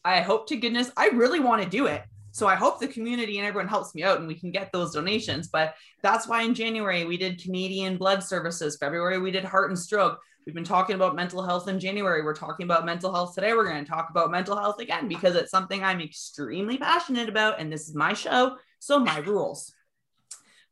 I 0.04 0.22
hope 0.22 0.48
to 0.48 0.56
goodness 0.56 0.92
I 0.98 1.10
really 1.10 1.40
want 1.40 1.62
to 1.64 1.70
do 1.70 1.86
it. 1.88 2.04
So 2.34 2.48
I 2.48 2.56
hope 2.56 2.80
the 2.80 2.88
community 2.88 3.38
and 3.38 3.48
everyone 3.48 3.68
helps 3.68 3.94
me 3.94 4.04
out 4.04 4.20
and 4.20 4.28
we 4.28 4.36
can 4.36 4.52
get 4.52 4.72
those 4.72 4.94
donations. 4.94 5.50
But 5.50 5.76
that's 6.02 6.28
why 6.28 6.44
in 6.44 6.54
January 6.54 7.06
we 7.06 7.18
did 7.18 7.42
Canadian 7.42 7.98
Blood 7.98 8.24
Services. 8.24 8.78
February 8.78 9.20
we 9.20 9.32
did 9.32 9.44
Heart 9.44 9.70
and 9.70 9.80
Stroke. 9.80 10.20
We've 10.46 10.56
been 10.56 10.64
talking 10.64 10.96
about 10.96 11.16
mental 11.16 11.44
health 11.44 11.68
in 11.68 11.80
January. 11.80 12.24
We're 12.24 12.34
talking 12.34 12.64
about 12.64 12.86
mental 12.86 13.14
health 13.14 13.36
today. 13.36 13.54
We're 13.54 13.70
going 13.70 13.84
to 13.84 13.90
talk 13.90 14.10
about 14.10 14.32
mental 14.32 14.58
health 14.58 14.80
again 14.80 15.08
because 15.08 15.36
it's 15.36 15.52
something 15.52 15.84
I'm 15.84 16.02
extremely 16.02 16.78
passionate 16.78 17.30
about. 17.30 17.60
And 17.60 17.72
this 17.72 17.88
is 17.88 17.96
my 17.96 18.14
show. 18.14 18.58
So 18.80 18.98
my 18.98 19.20
rules. 19.20 19.72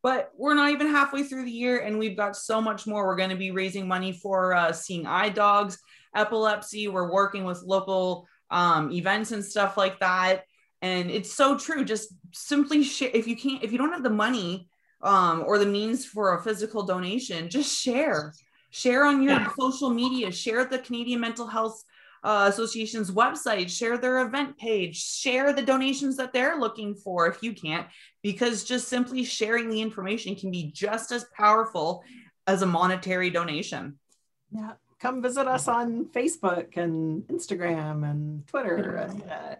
But 0.01 0.31
we're 0.35 0.55
not 0.55 0.71
even 0.71 0.87
halfway 0.87 1.23
through 1.23 1.43
the 1.43 1.51
year 1.51 1.79
and 1.79 1.99
we've 1.99 2.17
got 2.17 2.35
so 2.35 2.61
much 2.61 2.87
more. 2.87 3.05
We're 3.05 3.17
going 3.17 3.29
to 3.29 3.35
be 3.35 3.51
raising 3.51 3.87
money 3.87 4.13
for 4.13 4.55
uh, 4.55 4.71
seeing 4.71 5.05
eye 5.05 5.29
dogs, 5.29 5.77
epilepsy. 6.15 6.87
We're 6.87 7.11
working 7.11 7.43
with 7.43 7.61
local 7.61 8.27
um, 8.51 8.91
events 8.91 9.31
and 9.31 9.43
stuff 9.43 9.77
like 9.77 9.99
that. 9.99 10.43
And 10.81 11.11
it's 11.11 11.33
so 11.33 11.57
true. 11.57 11.83
Just 11.83 12.13
simply 12.31 12.83
share 12.83 13.11
if 13.13 13.27
you 13.27 13.35
can't 13.35 13.63
if 13.63 13.71
you 13.71 13.77
don't 13.77 13.91
have 13.91 14.03
the 14.03 14.09
money 14.09 14.69
um, 15.01 15.43
or 15.45 15.57
the 15.57 15.65
means 15.65 16.05
for 16.05 16.35
a 16.35 16.43
physical 16.43 16.83
donation 16.83 17.49
just 17.49 17.77
share. 17.77 18.33
Share 18.71 19.05
on 19.05 19.23
your 19.23 19.33
yeah. 19.33 19.49
social 19.57 19.89
media. 19.89 20.31
Share 20.31 20.63
the 20.63 20.77
canadian 20.79 21.19
mental 21.19 21.47
health 21.47 21.83
uh, 22.23 22.45
association's 22.49 23.09
website. 23.09 23.69
Share 23.69 23.97
their 23.97 24.19
event 24.19 24.57
page. 24.57 25.01
Share 25.01 25.53
the 25.53 25.61
donations 25.61 26.15
that 26.17 26.33
they're 26.33 26.59
looking 26.59 26.93
for 26.93 27.27
if 27.27 27.41
you 27.41 27.53
can't 27.53 27.87
because 28.21 28.63
just 28.63 28.87
simply 28.87 29.23
sharing 29.23 29.69
the 29.69 29.81
information 29.81 30.35
can 30.35 30.51
be 30.51 30.71
just 30.71 31.11
as 31.11 31.25
powerful 31.35 32.03
as 32.45 32.61
a 32.61 32.65
monetary 32.67 33.31
donation. 33.31 33.97
Yeah 34.51 34.73
come 34.99 35.21
visit 35.21 35.47
us 35.47 35.67
on 35.67 36.05
facebook 36.05 36.77
and 36.77 37.23
instagram 37.27 38.09
and 38.09 38.45
twitter 38.47 38.95
and, 38.95 39.23
uh, 39.23 39.55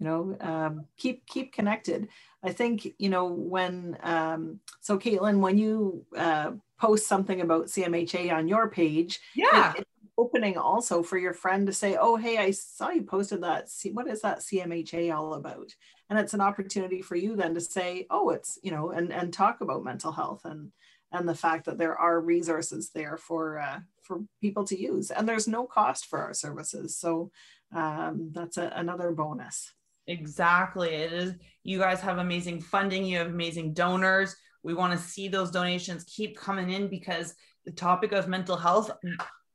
you 0.00 0.06
know 0.06 0.36
um, 0.40 0.86
keep 0.96 1.26
keep 1.26 1.52
connected. 1.52 2.08
I 2.42 2.52
think 2.52 2.88
you 2.98 3.10
know 3.10 3.26
when 3.26 3.98
um, 4.02 4.60
so 4.80 4.98
caitlin 4.98 5.40
when 5.40 5.58
you 5.58 6.06
uh, 6.16 6.52
post 6.80 7.06
something 7.06 7.42
about 7.42 7.66
cmha 7.66 8.32
on 8.32 8.48
your 8.48 8.70
page 8.70 9.20
yeah. 9.34 9.74
it, 9.76 9.86
opening 10.16 10.58
also 10.58 11.02
for 11.02 11.16
your 11.16 11.32
friend 11.32 11.66
to 11.66 11.72
say 11.72 11.96
oh 11.98 12.14
hey 12.16 12.36
i 12.36 12.50
saw 12.50 12.90
you 12.90 13.02
posted 13.02 13.42
that 13.42 13.68
what 13.92 14.06
is 14.06 14.20
that 14.22 14.40
cmha 14.40 15.14
all 15.14 15.34
about? 15.34 15.74
And 16.10 16.18
it's 16.18 16.34
an 16.34 16.40
opportunity 16.40 17.02
for 17.02 17.14
you 17.14 17.36
then 17.36 17.54
to 17.54 17.60
say 17.60 18.06
oh 18.10 18.30
it's 18.30 18.58
you 18.62 18.70
know 18.70 18.90
and 18.90 19.12
and 19.12 19.32
talk 19.32 19.60
about 19.60 19.84
mental 19.84 20.12
health 20.12 20.44
and 20.44 20.72
and 21.12 21.28
the 21.28 21.34
fact 21.34 21.66
that 21.66 21.78
there 21.78 21.96
are 21.96 22.20
resources 22.20 22.90
there 22.94 23.16
for 23.16 23.58
uh, 23.58 23.80
for 24.02 24.20
people 24.40 24.64
to 24.64 24.78
use 24.78 25.10
and 25.10 25.28
there's 25.28 25.48
no 25.48 25.66
cost 25.66 26.06
for 26.06 26.20
our 26.20 26.34
services 26.34 26.96
so 26.96 27.30
um, 27.74 28.30
that's 28.32 28.56
a, 28.56 28.72
another 28.74 29.12
bonus 29.12 29.72
Exactly. 30.10 30.88
It 30.88 31.12
is 31.12 31.34
you 31.62 31.78
guys 31.78 32.00
have 32.00 32.18
amazing 32.18 32.60
funding, 32.60 33.04
you 33.04 33.18
have 33.18 33.28
amazing 33.28 33.74
donors. 33.74 34.34
We 34.62 34.74
want 34.74 34.92
to 34.92 34.98
see 34.98 35.28
those 35.28 35.52
donations 35.52 36.04
keep 36.04 36.36
coming 36.36 36.70
in 36.70 36.88
because 36.88 37.34
the 37.64 37.70
topic 37.70 38.12
of 38.12 38.26
mental 38.26 38.56
health, 38.56 38.90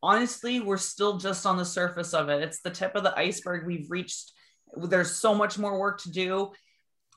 honestly, 0.02 0.62
we're 0.62 0.78
still 0.78 1.18
just 1.18 1.46
on 1.46 1.58
the 1.58 1.66
surface 1.66 2.14
of 2.14 2.30
it. 2.30 2.42
It's 2.42 2.62
the 2.62 2.70
tip 2.70 2.96
of 2.96 3.04
the 3.04 3.18
iceberg. 3.18 3.68
We've 3.68 3.92
reached 3.92 4.32
there's 4.78 5.12
so 5.12 5.36
much 5.36 5.58
more 5.58 5.78
work 5.78 6.02
to 6.02 6.12
do. 6.12 6.52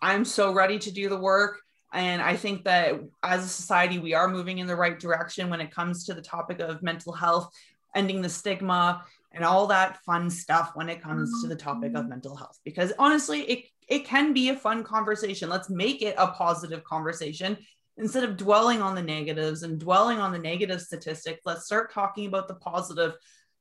I'm 0.02 0.24
so 0.24 0.52
ready 0.52 0.78
to 0.80 0.90
do 0.90 1.08
the 1.08 1.18
work. 1.18 1.60
And 1.92 2.20
I 2.20 2.36
think 2.36 2.64
that 2.64 3.00
as 3.22 3.44
a 3.44 3.48
society, 3.48 3.98
we 3.98 4.14
are 4.14 4.28
moving 4.28 4.58
in 4.58 4.66
the 4.66 4.76
right 4.76 4.98
direction 4.98 5.48
when 5.48 5.60
it 5.60 5.70
comes 5.70 6.04
to 6.04 6.14
the 6.14 6.22
topic 6.22 6.60
of 6.60 6.82
mental 6.82 7.12
health, 7.12 7.50
ending 7.94 8.20
the 8.20 8.28
stigma, 8.28 9.04
and 9.32 9.44
all 9.44 9.66
that 9.68 10.02
fun 10.04 10.30
stuff 10.30 10.72
when 10.74 10.88
it 10.88 11.02
comes 11.02 11.42
to 11.42 11.48
the 11.48 11.56
topic 11.56 11.94
of 11.94 12.08
mental 12.08 12.36
health. 12.36 12.58
Because 12.64 12.92
honestly 12.98 13.40
it 13.42 13.64
it 13.88 14.04
can 14.04 14.34
be 14.34 14.50
a 14.50 14.56
fun 14.56 14.84
conversation. 14.84 15.48
Let's 15.48 15.70
make 15.70 16.02
it 16.02 16.14
a 16.18 16.28
positive 16.28 16.84
conversation. 16.84 17.56
Instead 17.96 18.24
of 18.24 18.36
dwelling 18.36 18.82
on 18.82 18.94
the 18.94 19.02
negatives 19.02 19.62
and 19.62 19.80
dwelling 19.80 20.18
on 20.18 20.32
the 20.32 20.38
negative 20.38 20.80
statistics 20.80 21.40
let's 21.44 21.64
start 21.64 21.92
talking 21.92 22.26
about 22.26 22.48
the 22.48 22.54
positive 22.54 23.14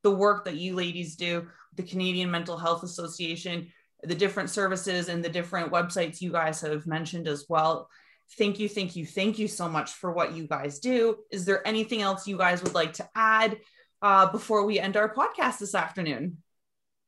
the 0.04 0.12
work 0.12 0.46
that 0.46 0.56
you 0.56 0.76
ladies 0.76 1.16
do 1.16 1.48
the 1.76 1.84
Canadian 1.84 2.30
Mental 2.30 2.58
Health 2.58 2.84
Association 2.84 3.68
the 4.04 4.16
different 4.16 4.50
services 4.50 5.10
and 5.10 5.24
the 5.24 5.30
different 5.30 5.72
websites 5.72 6.22
you 6.22 6.32
guys 6.32 6.62
have 6.62 6.86
mentioned 6.86 7.28
as 7.28 7.46
well 7.50 7.90
thank 8.38 8.60
you 8.60 8.68
thank 8.68 8.96
you 8.96 9.06
thank 9.06 9.40
you 9.40 9.48
so 9.48 9.70
much 9.70 9.92
for 9.92 10.12
what 10.12 10.34
you 10.34 10.48
guys 10.48 10.80
do 10.80 11.18
is 11.32 11.46
there 11.46 11.66
anything 11.68 12.02
else 12.02 12.28
you 12.28 12.38
guys 12.38 12.62
would 12.64 12.74
like 12.74 12.94
to 12.94 13.10
add 13.16 13.58
uh, 14.02 14.32
before 14.32 14.66
we 14.66 14.80
end 14.80 14.98
our 14.98 15.14
podcast 15.14 15.60
this 15.60 15.76
afternoon? 15.76 16.38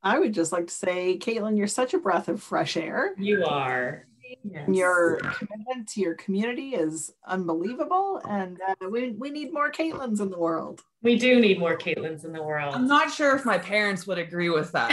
I 0.02 0.18
would 0.18 0.34
just 0.34 0.52
like 0.52 0.68
to 0.68 0.74
say, 0.74 1.18
Caitlin, 1.18 1.58
you're 1.58 1.68
such 1.68 1.94
a 1.94 2.00
breath 2.00 2.30
of 2.30 2.42
fresh 2.42 2.78
air. 2.78 3.14
You 3.18 3.46
are. 3.46 4.06
Yes. 4.44 4.70
Your 4.72 5.18
commitment 5.18 5.88
to 5.90 6.02
your 6.02 6.14
community 6.14 6.76
is 6.76 7.12
unbelievable, 7.26 8.22
and 8.30 8.60
uh, 8.62 8.88
we, 8.90 9.10
we 9.10 9.32
need 9.32 9.52
more 9.52 9.72
Caitlins 9.72 10.22
in 10.22 10.30
the 10.30 10.38
world. 10.38 10.84
We 11.02 11.18
do 11.18 11.40
need 11.40 11.60
more 11.60 11.76
Caitlins 11.76 12.24
in 12.26 12.32
the 12.32 12.44
world. 12.44 12.76
I'm 12.76 12.88
not 12.88 13.12
sure 13.12 13.36
if 13.36 13.44
my 13.44 13.58
parents 13.58 14.06
would 14.06 14.20
agree 14.20 14.50
with 14.50 14.72
that. 14.74 14.92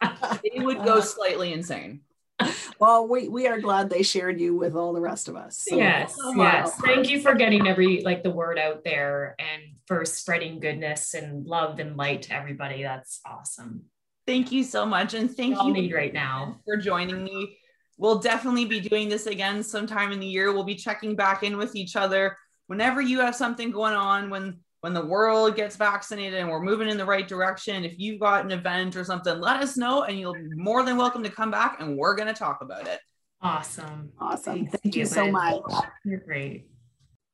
they 0.44 0.60
would 0.60 0.84
go 0.84 1.00
slightly 1.00 1.52
insane. 1.52 2.02
Well, 2.78 3.08
we, 3.08 3.28
we 3.28 3.46
are 3.46 3.58
glad 3.58 3.88
they 3.88 4.02
shared 4.02 4.38
you 4.38 4.54
with 4.54 4.74
all 4.74 4.92
the 4.92 5.00
rest 5.00 5.28
of 5.28 5.36
us. 5.36 5.64
So. 5.66 5.76
Yes, 5.76 6.14
oh, 6.20 6.34
yes. 6.34 6.74
Thank 6.74 7.08
you 7.08 7.22
for 7.22 7.34
getting 7.34 7.66
every 7.66 8.02
like 8.02 8.22
the 8.22 8.30
word 8.30 8.58
out 8.58 8.84
there 8.84 9.34
and 9.38 9.62
for 9.86 10.04
spreading 10.04 10.60
goodness 10.60 11.14
and 11.14 11.46
love 11.46 11.78
and 11.78 11.96
light 11.96 12.20
to 12.22 12.34
everybody. 12.34 12.82
That's 12.82 13.20
awesome. 13.24 13.84
Thank 14.26 14.52
you 14.52 14.62
so 14.62 14.84
much. 14.84 15.14
And 15.14 15.34
thank 15.34 15.56
you 15.62 15.72
need 15.72 15.94
right 15.94 16.12
now 16.12 16.60
for 16.66 16.76
joining 16.76 17.24
me. 17.24 17.56
We'll 17.96 18.18
definitely 18.18 18.66
be 18.66 18.80
doing 18.80 19.08
this 19.08 19.26
again 19.26 19.62
sometime 19.62 20.12
in 20.12 20.20
the 20.20 20.26
year. 20.26 20.52
We'll 20.52 20.64
be 20.64 20.74
checking 20.74 21.16
back 21.16 21.44
in 21.44 21.56
with 21.56 21.74
each 21.74 21.96
other 21.96 22.36
whenever 22.66 23.00
you 23.00 23.20
have 23.20 23.34
something 23.34 23.70
going 23.70 23.94
on, 23.94 24.30
when 24.30 24.58
when 24.80 24.94
the 24.94 25.04
world 25.04 25.56
gets 25.56 25.76
vaccinated 25.76 26.38
and 26.38 26.48
we're 26.48 26.62
moving 26.62 26.88
in 26.88 26.96
the 26.96 27.04
right 27.04 27.26
direction. 27.26 27.84
If 27.84 27.98
you've 27.98 28.20
got 28.20 28.44
an 28.44 28.52
event 28.52 28.96
or 28.96 29.04
something, 29.04 29.40
let 29.40 29.62
us 29.62 29.76
know 29.76 30.02
and 30.02 30.18
you'll 30.18 30.34
be 30.34 30.48
more 30.54 30.84
than 30.84 30.96
welcome 30.96 31.22
to 31.22 31.30
come 31.30 31.50
back 31.50 31.80
and 31.80 31.96
we're 31.96 32.14
going 32.14 32.28
to 32.28 32.34
talk 32.34 32.58
about 32.62 32.86
it. 32.86 33.00
Awesome. 33.40 34.12
Awesome. 34.18 34.66
Thank, 34.66 34.82
Thank 34.82 34.96
you 34.96 35.06
so 35.06 35.30
much. 35.30 35.62
You're 36.04 36.20
great. 36.20 36.68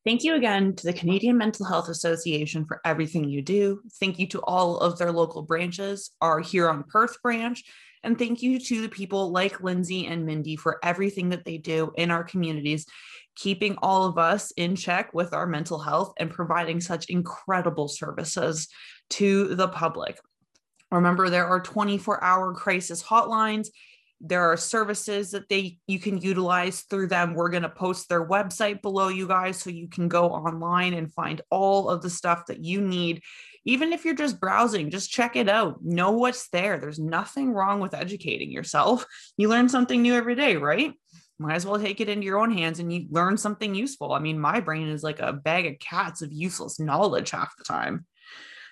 Thank 0.04 0.24
you 0.24 0.34
again 0.34 0.74
to 0.74 0.86
the 0.86 0.92
Canadian 0.92 1.38
Mental 1.38 1.64
Health 1.64 1.88
Association 1.88 2.64
for 2.64 2.80
everything 2.84 3.28
you 3.28 3.40
do. 3.40 3.80
Thank 4.00 4.18
you 4.18 4.26
to 4.28 4.40
all 4.40 4.78
of 4.78 4.98
their 4.98 5.12
local 5.12 5.42
branches, 5.42 6.10
our 6.20 6.40
Huron 6.40 6.82
Perth 6.82 7.22
branch, 7.22 7.62
and 8.02 8.18
thank 8.18 8.42
you 8.42 8.58
to 8.58 8.82
the 8.82 8.88
people 8.88 9.30
like 9.30 9.62
Lindsay 9.62 10.08
and 10.08 10.26
Mindy 10.26 10.56
for 10.56 10.80
everything 10.82 11.28
that 11.28 11.44
they 11.44 11.56
do 11.56 11.92
in 11.96 12.10
our 12.10 12.24
communities, 12.24 12.84
keeping 13.36 13.76
all 13.82 14.04
of 14.04 14.18
us 14.18 14.50
in 14.52 14.76
check 14.76 15.12
with 15.14 15.32
our 15.32 15.46
mental 15.46 15.78
health 15.78 16.14
and 16.18 16.30
providing 16.30 16.80
such 16.80 17.06
incredible 17.06 17.88
services 17.88 18.68
to 19.10 19.54
the 19.54 19.68
public. 19.68 20.18
Remember, 20.90 21.30
there 21.30 21.46
are 21.46 21.60
24 21.60 22.22
hour 22.22 22.52
crisis 22.54 23.02
hotlines. 23.02 23.68
There 24.20 24.52
are 24.52 24.56
services 24.56 25.32
that 25.32 25.48
they 25.48 25.78
you 25.86 25.98
can 25.98 26.18
utilize 26.18 26.82
through 26.82 27.08
them. 27.08 27.34
We're 27.34 27.48
going 27.48 27.64
to 27.64 27.68
post 27.68 28.08
their 28.08 28.26
website 28.26 28.82
below 28.82 29.08
you 29.08 29.26
guys 29.26 29.56
so 29.56 29.70
you 29.70 29.88
can 29.88 30.08
go 30.08 30.28
online 30.30 30.94
and 30.94 31.12
find 31.12 31.40
all 31.50 31.88
of 31.88 32.02
the 32.02 32.10
stuff 32.10 32.46
that 32.46 32.62
you 32.62 32.80
need. 32.80 33.22
Even 33.64 33.92
if 33.92 34.04
you're 34.04 34.14
just 34.14 34.40
browsing 34.40 34.90
just 34.90 35.10
check 35.10 35.34
it 35.34 35.48
out. 35.48 35.82
Know 35.82 36.12
what's 36.12 36.48
there. 36.50 36.78
There's 36.78 36.98
nothing 36.98 37.52
wrong 37.52 37.80
with 37.80 37.94
educating 37.94 38.52
yourself. 38.52 39.06
You 39.36 39.48
learn 39.48 39.68
something 39.68 40.02
new 40.02 40.14
every 40.14 40.34
day 40.34 40.56
right 40.56 40.94
might 41.42 41.54
as 41.54 41.66
well 41.66 41.78
take 41.78 42.00
it 42.00 42.08
into 42.08 42.24
your 42.24 42.38
own 42.38 42.50
hands 42.50 42.78
and 42.78 42.92
you 42.92 43.06
learn 43.10 43.36
something 43.36 43.74
useful 43.74 44.12
i 44.12 44.18
mean 44.18 44.38
my 44.38 44.60
brain 44.60 44.88
is 44.88 45.02
like 45.02 45.20
a 45.20 45.32
bag 45.32 45.66
of 45.66 45.78
cats 45.78 46.22
of 46.22 46.32
useless 46.32 46.80
knowledge 46.80 47.30
half 47.30 47.56
the 47.56 47.64
time 47.64 48.06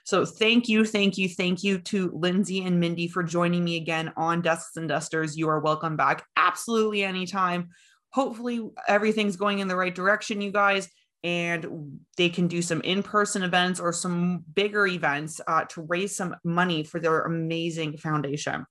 so 0.04 0.24
thank 0.24 0.68
you, 0.68 0.84
thank 0.84 1.18
you, 1.18 1.28
thank 1.28 1.62
you 1.62 1.78
to 1.78 2.10
Lindsay 2.12 2.64
and 2.64 2.80
Mindy 2.80 3.08
for 3.08 3.22
joining 3.22 3.62
me 3.62 3.76
again 3.76 4.12
on 4.16 4.40
Desks 4.40 4.76
and 4.76 4.88
Dusters. 4.88 5.36
You 5.36 5.48
are 5.48 5.60
welcome 5.60 5.96
back 5.96 6.24
absolutely 6.36 7.04
anytime. 7.04 7.68
Hopefully 8.12 8.60
everything's 8.88 9.36
going 9.36 9.60
in 9.60 9.68
the 9.68 9.76
right 9.76 9.94
direction, 9.94 10.40
you 10.40 10.50
guys, 10.50 10.88
and 11.22 12.00
they 12.16 12.28
can 12.28 12.48
do 12.48 12.62
some 12.62 12.80
in-person 12.80 13.42
events 13.42 13.78
or 13.78 13.92
some 13.92 14.42
bigger 14.54 14.86
events 14.86 15.40
uh, 15.46 15.64
to 15.66 15.82
raise 15.82 16.16
some 16.16 16.34
money 16.44 16.82
for 16.82 16.98
their 16.98 17.20
amazing 17.20 17.96
foundation. 17.98 18.66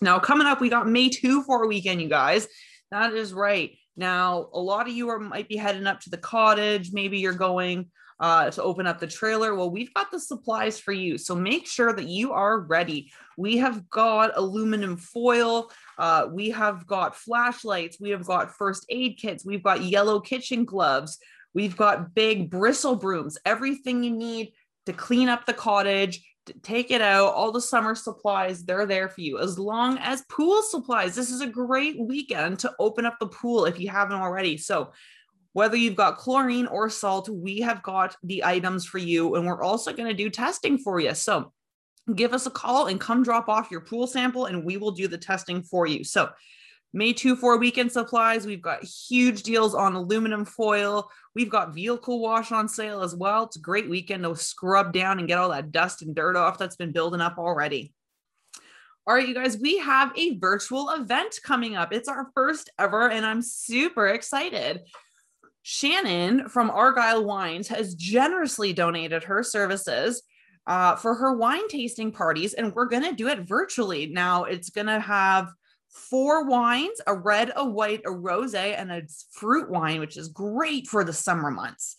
Now, 0.00 0.18
coming 0.18 0.48
up, 0.48 0.60
we 0.60 0.68
got 0.68 0.88
May 0.88 1.10
2-4 1.10 1.64
a 1.64 1.66
weekend, 1.68 2.02
you 2.02 2.08
guys. 2.08 2.48
That 2.92 3.14
is 3.14 3.32
right. 3.32 3.76
Now, 3.96 4.50
a 4.52 4.60
lot 4.60 4.86
of 4.86 4.92
you 4.92 5.08
are 5.08 5.18
might 5.18 5.48
be 5.48 5.56
heading 5.56 5.86
up 5.86 6.00
to 6.00 6.10
the 6.10 6.18
cottage. 6.18 6.92
Maybe 6.92 7.18
you're 7.18 7.32
going 7.32 7.86
uh, 8.20 8.50
to 8.50 8.62
open 8.62 8.86
up 8.86 9.00
the 9.00 9.06
trailer. 9.06 9.54
Well, 9.54 9.70
we've 9.70 9.92
got 9.94 10.10
the 10.10 10.20
supplies 10.20 10.78
for 10.78 10.92
you. 10.92 11.16
So 11.16 11.34
make 11.34 11.66
sure 11.66 11.94
that 11.94 12.06
you 12.06 12.32
are 12.32 12.60
ready. 12.60 13.10
We 13.38 13.56
have 13.56 13.88
got 13.88 14.36
aluminum 14.36 14.98
foil. 14.98 15.70
Uh, 15.98 16.28
we 16.30 16.50
have 16.50 16.86
got 16.86 17.16
flashlights. 17.16 17.96
We 17.98 18.10
have 18.10 18.26
got 18.26 18.54
first 18.54 18.84
aid 18.90 19.16
kits. 19.16 19.44
We've 19.44 19.62
got 19.62 19.82
yellow 19.82 20.20
kitchen 20.20 20.66
gloves. 20.66 21.18
We've 21.54 21.76
got 21.76 22.14
big 22.14 22.50
bristle 22.50 22.96
brooms, 22.96 23.38
everything 23.46 24.04
you 24.04 24.10
need 24.10 24.52
to 24.86 24.92
clean 24.92 25.28
up 25.28 25.46
the 25.46 25.54
cottage, 25.54 26.22
take 26.62 26.90
it 26.90 27.00
out, 27.00 27.34
all 27.34 27.52
the 27.52 27.60
summer 27.60 27.94
supplies, 27.94 28.64
they're 28.64 28.86
there 28.86 29.08
for 29.08 29.20
you, 29.20 29.38
as 29.38 29.58
long 29.58 29.98
as 29.98 30.22
pool 30.22 30.62
supplies. 30.62 31.14
This 31.14 31.30
is 31.30 31.40
a 31.40 31.46
great 31.46 31.98
weekend 31.98 32.58
to 32.60 32.72
open 32.78 33.06
up 33.06 33.18
the 33.18 33.26
pool 33.26 33.64
if 33.64 33.78
you 33.78 33.88
haven't 33.88 34.20
already. 34.20 34.56
So 34.56 34.92
whether 35.52 35.76
you've 35.76 35.96
got 35.96 36.16
chlorine 36.16 36.66
or 36.66 36.88
salt, 36.88 37.28
we 37.28 37.60
have 37.60 37.82
got 37.82 38.16
the 38.22 38.44
items 38.44 38.84
for 38.84 38.98
you. 38.98 39.34
And 39.34 39.46
we're 39.46 39.62
also 39.62 39.92
going 39.92 40.08
to 40.08 40.14
do 40.14 40.30
testing 40.30 40.78
for 40.78 40.98
you. 40.98 41.14
So 41.14 41.52
give 42.14 42.32
us 42.32 42.46
a 42.46 42.50
call 42.50 42.86
and 42.86 43.00
come 43.00 43.22
drop 43.22 43.48
off 43.48 43.70
your 43.70 43.82
pool 43.82 44.06
sample 44.06 44.46
and 44.46 44.64
we 44.64 44.76
will 44.76 44.90
do 44.90 45.08
the 45.08 45.18
testing 45.18 45.62
for 45.62 45.86
you. 45.86 46.04
So 46.04 46.30
May 46.92 47.14
2-4 47.14 47.58
weekend 47.58 47.90
supplies. 47.90 48.46
We've 48.46 48.60
got 48.60 48.84
huge 48.84 49.42
deals 49.42 49.74
on 49.74 49.94
aluminum 49.94 50.44
foil. 50.44 51.10
We've 51.34 51.48
got 51.48 51.74
vehicle 51.74 52.20
wash 52.20 52.52
on 52.52 52.68
sale 52.68 53.00
as 53.00 53.14
well. 53.14 53.44
It's 53.44 53.56
a 53.56 53.60
great 53.60 53.88
weekend 53.88 54.24
to 54.24 54.36
scrub 54.36 54.92
down 54.92 55.18
and 55.18 55.26
get 55.26 55.38
all 55.38 55.48
that 55.50 55.72
dust 55.72 56.02
and 56.02 56.14
dirt 56.14 56.36
off 56.36 56.58
that's 56.58 56.76
been 56.76 56.92
building 56.92 57.22
up 57.22 57.38
already. 57.38 57.94
All 59.06 59.14
right, 59.14 59.26
you 59.26 59.34
guys, 59.34 59.58
we 59.58 59.78
have 59.78 60.12
a 60.16 60.38
virtual 60.38 60.90
event 60.90 61.34
coming 61.42 61.74
up. 61.74 61.92
It's 61.92 62.08
our 62.08 62.30
first 62.34 62.70
ever, 62.78 63.10
and 63.10 63.26
I'm 63.26 63.42
super 63.42 64.08
excited. 64.08 64.82
Shannon 65.62 66.48
from 66.48 66.70
Argyle 66.70 67.24
Wines 67.24 67.68
has 67.68 67.94
generously 67.94 68.72
donated 68.72 69.24
her 69.24 69.42
services 69.42 70.22
uh, 70.66 70.94
for 70.96 71.14
her 71.14 71.36
wine 71.36 71.66
tasting 71.68 72.12
parties, 72.12 72.54
and 72.54 72.72
we're 72.74 72.86
going 72.86 73.02
to 73.02 73.14
do 73.14 73.28
it 73.28 73.40
virtually. 73.40 74.06
Now, 74.06 74.44
it's 74.44 74.70
going 74.70 74.86
to 74.86 75.00
have 75.00 75.48
four 75.92 76.46
wines 76.46 77.00
a 77.06 77.14
red, 77.14 77.52
a 77.54 77.64
white, 77.64 78.02
a 78.04 78.10
rose, 78.10 78.54
and 78.54 78.90
a 78.90 79.02
fruit 79.30 79.70
wine, 79.70 80.00
which 80.00 80.16
is 80.16 80.28
great 80.28 80.86
for 80.86 81.04
the 81.04 81.12
summer 81.12 81.50
months 81.50 81.96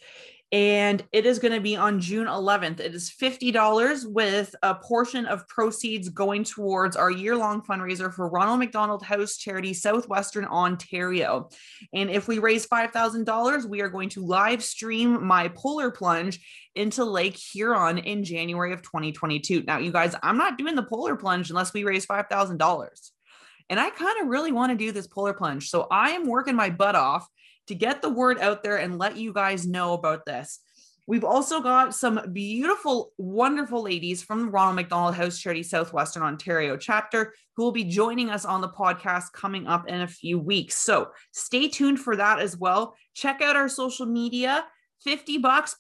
and 0.54 1.04
it 1.12 1.26
is 1.26 1.40
going 1.40 1.52
to 1.52 1.60
be 1.60 1.76
on 1.76 2.00
June 2.00 2.28
11th. 2.28 2.80
It 2.80 2.94
is 2.94 3.10
$50 3.10 4.06
with 4.06 4.56
a 4.62 4.76
portion 4.76 5.26
of 5.26 5.48
proceeds 5.48 6.10
going 6.10 6.44
towards 6.44 6.96
our 6.96 7.10
year 7.10 7.36
long 7.36 7.64
fundraiser 7.64 8.14
for 8.14 8.30
Ronald 8.30 8.60
McDonald 8.60 9.02
House 9.02 9.38
Charity 9.38 9.74
Southwestern 9.74 10.46
Ontario. 10.46 11.50
And 11.92 12.12
if 12.12 12.28
we 12.28 12.38
raise 12.38 12.68
$5,000, 12.68 13.66
we 13.68 13.82
are 13.82 13.90
going 13.90 14.10
to 14.10 14.24
live 14.24 14.64
stream 14.64 15.26
my 15.26 15.48
polar 15.48 15.90
plunge 15.90 16.40
into 16.76 17.04
Lake 17.04 17.36
Huron 17.36 17.98
in 17.98 18.24
January 18.24 18.74
of 18.74 18.84
2022. 18.84 19.64
Now, 19.64 19.80
you 19.80 19.92
guys, 19.92 20.16
I'm 20.22 20.38
not 20.38 20.60
doing 20.60 20.76
the 20.76 20.84
polar 20.84 21.16
plunge 21.16 21.50
unless 21.50 21.74
we 21.74 21.84
raise 21.84 22.06
$5,000. 22.06 23.10
And 23.74 23.80
I 23.80 23.90
kind 23.90 24.22
of 24.22 24.28
really 24.28 24.52
want 24.52 24.72
to 24.72 24.78
do 24.78 24.92
this 24.92 25.08
polar 25.08 25.34
plunge. 25.34 25.72
So 25.72 25.88
I 25.90 26.12
am 26.12 26.28
working 26.28 26.56
my 26.56 26.70
butt 26.70 26.94
off 26.94 27.28
to 27.66 27.74
get 27.74 28.04
the 28.04 28.10
word 28.12 28.38
out 28.38 28.62
there 28.62 28.78
and 28.78 29.00
let 29.00 29.18
you 29.18 29.34
guys 29.34 29.66
know 29.66 29.94
about 29.94 30.28
this. 30.28 30.60
We've 31.08 31.24
also 31.24 31.60
got 31.60 31.96
some 31.96 32.22
beautiful, 32.32 33.14
wonderful 33.18 33.82
ladies 33.82 34.22
from 34.22 34.42
the 34.42 34.52
Ronald 34.52 34.76
McDonald 34.76 35.16
House 35.16 35.40
Charity 35.40 35.64
Southwestern 35.64 36.22
Ontario 36.22 36.78
chapter 36.78 37.34
who 37.56 37.64
will 37.64 37.72
be 37.72 37.84
joining 37.84 38.30
us 38.30 38.46
on 38.46 38.62
the 38.62 38.70
podcast 38.70 39.32
coming 39.34 39.66
up 39.66 39.88
in 39.88 40.02
a 40.02 40.08
few 40.08 40.38
weeks. 40.38 40.78
So 40.78 41.10
stay 41.32 41.68
tuned 41.68 42.00
for 42.00 42.16
that 42.16 42.38
as 42.38 42.56
well. 42.56 42.96
Check 43.16 43.42
out 43.42 43.56
our 43.56 43.70
social 43.70 44.06
media 44.06 44.66
50 45.04 45.40
bucks 45.40 45.76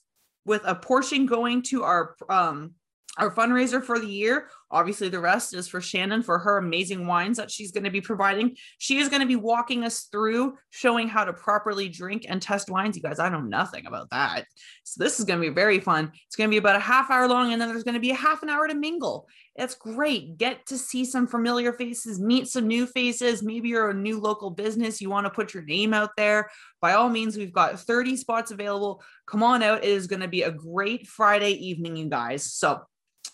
with 0.48 0.64
a 0.66 0.74
portion 0.74 1.28
going 1.28 1.62
to 1.62 1.84
our 1.84 2.16
um, 2.28 2.74
our 3.20 3.30
fundraiser 3.32 3.84
for 3.84 4.00
the 4.00 4.08
year. 4.08 4.48
Obviously, 4.74 5.08
the 5.08 5.20
rest 5.20 5.54
is 5.54 5.68
for 5.68 5.80
Shannon 5.80 6.24
for 6.24 6.40
her 6.40 6.58
amazing 6.58 7.06
wines 7.06 7.38
that 7.38 7.52
she's 7.52 7.72
going 7.72 7.84
to 7.84 7.92
be 7.92 8.02
providing. 8.02 8.58
She 8.80 8.98
is 8.98 9.08
going 9.08 9.22
to 9.22 9.28
be 9.28 9.36
walking 9.36 9.84
us 9.84 10.08
through 10.12 10.58
showing 10.72 11.08
how 11.08 11.24
to 11.24 11.32
properly 11.32 11.88
drink 11.88 12.26
and 12.28 12.42
test 12.42 12.72
wines. 12.72 12.98
You 12.98 13.04
guys, 13.04 13.20
I 13.20 13.30
know 13.30 13.42
nothing 13.42 13.86
about 13.86 14.10
that. 14.10 14.46
So, 14.84 15.04
this 15.04 15.20
is 15.20 15.26
going 15.26 15.40
to 15.40 15.48
be 15.48 15.54
very 15.54 15.80
fun. 15.80 16.12
It's 16.26 16.36
going 16.36 16.50
to 16.50 16.54
be 16.54 16.58
about 16.58 16.76
a 16.76 16.80
half 16.80 17.12
hour 17.12 17.28
long, 17.28 17.54
and 17.54 17.62
then 17.62 17.70
there's 17.70 17.84
going 17.84 17.94
to 17.94 18.00
be 18.00 18.12
a 18.12 18.16
half 18.16 18.42
an 18.42 18.50
hour 18.50 18.68
to 18.68 18.74
mingle. 18.74 19.28
It's 19.56 19.76
great. 19.76 20.38
Get 20.38 20.66
to 20.68 20.78
see 20.80 21.06
some 21.06 21.28
familiar 21.28 21.74
faces, 21.74 22.20
meet 22.20 22.48
some 22.48 22.68
new 22.68 22.88
faces. 22.88 23.44
Maybe 23.44 23.70
you're 23.70 23.92
a 23.92 23.94
new 23.94 24.20
local 24.20 24.50
business, 24.50 25.00
you 25.00 25.12
want 25.12 25.26
to 25.26 25.30
put 25.30 25.54
your 25.54 25.64
name 25.64 25.94
out 25.94 26.10
there. 26.18 26.50
By 26.82 26.94
all 26.94 27.10
means, 27.10 27.38
we've 27.38 27.54
got 27.54 27.80
30 27.80 28.18
spots 28.18 28.50
available. 28.50 29.04
Come 29.28 29.44
on 29.44 29.62
out. 29.62 29.84
It 29.84 29.90
is 29.90 30.08
going 30.08 30.22
to 30.22 30.28
be 30.28 30.42
a 30.42 30.52
great 30.52 31.06
Friday 31.06 31.52
evening, 31.52 31.96
you 31.96 32.10
guys. 32.10 32.52
So, 32.52 32.82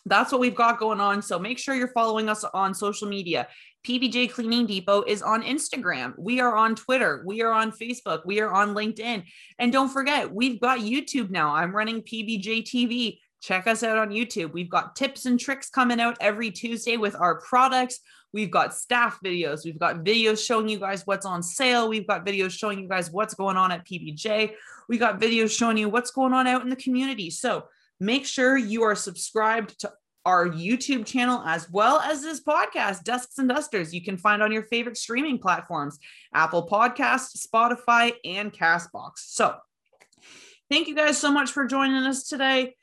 that's 0.06 0.32
what 0.32 0.42
we've 0.42 0.56
got 0.56 0.80
going 0.80 1.00
on. 1.00 1.22
So 1.22 1.38
make 1.40 1.58
sure 1.58 1.76
you're 1.76 1.90
following 1.90 2.30
us 2.30 2.44
on 2.54 2.74
social 2.74 3.08
media. 3.08 3.48
PBJ 3.86 4.32
Cleaning 4.32 4.66
Depot 4.66 5.04
is 5.04 5.22
on 5.22 5.42
Instagram. 5.44 6.14
We 6.18 6.40
are 6.42 6.56
on 6.56 6.76
Twitter. 6.76 7.24
We 7.26 7.42
are 7.42 7.52
on 7.52 7.72
Facebook. 7.72 8.22
We 8.26 8.42
are 8.42 8.52
on 8.52 8.74
LinkedIn. 8.74 9.24
And 9.58 9.72
don't 9.72 9.90
forget, 9.90 10.34
we've 10.34 10.60
got 10.60 10.80
YouTube 10.80 11.30
now. 11.30 11.56
I'm 11.56 11.76
running 11.76 12.02
PBJ 12.02 12.64
TV. 12.64 13.20
Check 13.42 13.68
us 13.68 13.84
out 13.84 13.98
on 13.98 14.10
YouTube. 14.10 14.52
We've 14.52 14.70
got 14.70 14.98
tips 14.98 15.26
and 15.26 15.40
tricks 15.40 15.70
coming 15.70 16.02
out 16.02 16.18
every 16.20 16.52
Tuesday 16.52 16.98
with 16.98 17.16
our 17.16 17.40
products. 17.40 18.00
We've 18.34 18.52
got 18.52 18.76
staff 18.76 19.20
videos. 19.24 19.64
We've 19.64 19.80
got 19.80 20.04
videos 20.04 20.46
showing 20.46 20.68
you 20.68 20.78
guys 20.78 21.08
what's 21.08 21.26
on 21.26 21.42
sale. 21.42 21.88
We've 21.88 22.06
got 22.06 22.26
videos 22.26 22.52
showing 22.52 22.80
you 22.80 22.88
guys 22.88 23.10
what's 23.10 23.34
going 23.34 23.58
on 23.58 23.72
at 23.72 23.88
PBJ. 23.88 24.52
We 24.90 24.98
got 24.98 25.20
videos 25.20 25.58
showing 25.58 25.78
you 25.78 25.88
what's 25.90 26.12
going 26.12 26.34
on 26.34 26.48
out 26.48 26.62
in 26.62 26.70
the 26.70 26.76
community. 26.76 27.30
So 27.30 27.66
Make 28.00 28.26
sure 28.26 28.58
you 28.58 28.84
are 28.84 28.96
subscribed 28.96 29.80
to 29.82 29.92
our 30.26 30.48
YouTube 30.48 31.06
channel 31.06 31.42
as 31.46 31.70
well 31.70 32.00
as 32.00 32.22
this 32.22 32.42
podcast, 32.42 33.04
Desks 33.04 33.38
and 33.38 33.50
Dusters. 33.50 33.94
You 33.94 34.04
can 34.04 34.18
find 34.18 34.44
on 34.44 34.52
your 34.52 34.64
favorite 34.64 34.98
streaming 34.98 35.40
platforms 35.40 35.98
Apple 36.34 36.68
Podcasts, 36.68 37.46
Spotify, 37.48 38.14
and 38.24 38.54
Castbox. 38.54 39.14
So, 39.18 39.56
thank 40.70 40.88
you 40.88 40.96
guys 40.96 41.18
so 41.18 41.32
much 41.32 41.52
for 41.52 41.66
joining 41.66 42.04
us 42.04 42.28
today. 42.28 42.76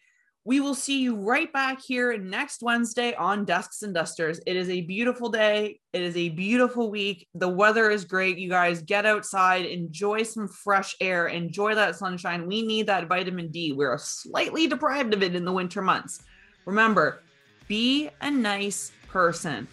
We 0.46 0.60
will 0.60 0.76
see 0.76 1.00
you 1.00 1.16
right 1.16 1.52
back 1.52 1.82
here 1.82 2.16
next 2.16 2.62
Wednesday 2.62 3.14
on 3.14 3.44
Desks 3.44 3.82
and 3.82 3.92
Dusters. 3.92 4.38
It 4.46 4.54
is 4.54 4.68
a 4.68 4.82
beautiful 4.82 5.28
day. 5.28 5.80
It 5.92 6.02
is 6.02 6.16
a 6.16 6.28
beautiful 6.28 6.88
week. 6.88 7.26
The 7.34 7.48
weather 7.48 7.90
is 7.90 8.04
great. 8.04 8.38
You 8.38 8.48
guys 8.48 8.80
get 8.80 9.06
outside, 9.06 9.66
enjoy 9.66 10.22
some 10.22 10.46
fresh 10.46 10.94
air, 11.00 11.26
enjoy 11.26 11.74
that 11.74 11.96
sunshine. 11.96 12.46
We 12.46 12.62
need 12.62 12.86
that 12.86 13.08
vitamin 13.08 13.48
D. 13.48 13.72
We're 13.72 13.98
slightly 13.98 14.68
deprived 14.68 15.14
of 15.14 15.24
it 15.24 15.34
in 15.34 15.44
the 15.44 15.52
winter 15.52 15.82
months. 15.82 16.22
Remember, 16.64 17.24
be 17.66 18.10
a 18.20 18.30
nice 18.30 18.92
person. 19.08 19.66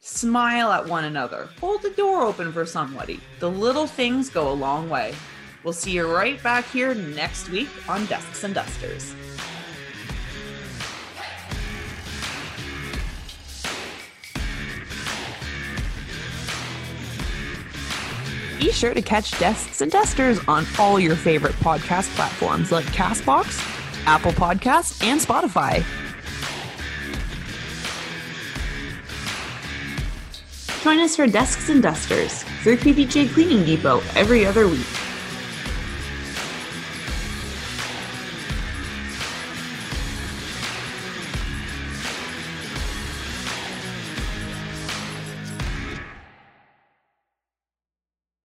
Smile 0.00 0.72
at 0.72 0.88
one 0.88 1.04
another. 1.04 1.50
Hold 1.60 1.82
the 1.82 1.90
door 1.90 2.22
open 2.22 2.54
for 2.54 2.64
somebody. 2.64 3.20
The 3.38 3.50
little 3.50 3.86
things 3.86 4.30
go 4.30 4.50
a 4.50 4.54
long 4.54 4.88
way. 4.88 5.14
We'll 5.62 5.74
see 5.74 5.90
you 5.90 6.10
right 6.10 6.42
back 6.42 6.64
here 6.70 6.94
next 6.94 7.50
week 7.50 7.68
on 7.86 8.06
Desks 8.06 8.44
and 8.44 8.54
Dusters. 8.54 9.14
Be 18.58 18.72
sure 18.72 18.94
to 18.94 19.02
catch 19.02 19.38
Desks 19.38 19.82
and 19.82 19.92
Dusters 19.92 20.38
on 20.48 20.64
all 20.78 20.98
your 20.98 21.14
favorite 21.14 21.54
podcast 21.56 22.14
platforms 22.16 22.72
like 22.72 22.86
Castbox, 22.86 23.60
Apple 24.06 24.32
Podcasts, 24.32 25.04
and 25.04 25.20
Spotify. 25.20 25.84
Join 30.82 31.00
us 31.00 31.16
for 31.16 31.26
Desks 31.26 31.68
and 31.68 31.82
Dusters 31.82 32.44
through 32.62 32.76
PBJ 32.78 33.32
Cleaning 33.32 33.64
Depot 33.64 34.00
every 34.14 34.46
other 34.46 34.68
week. 34.68 34.86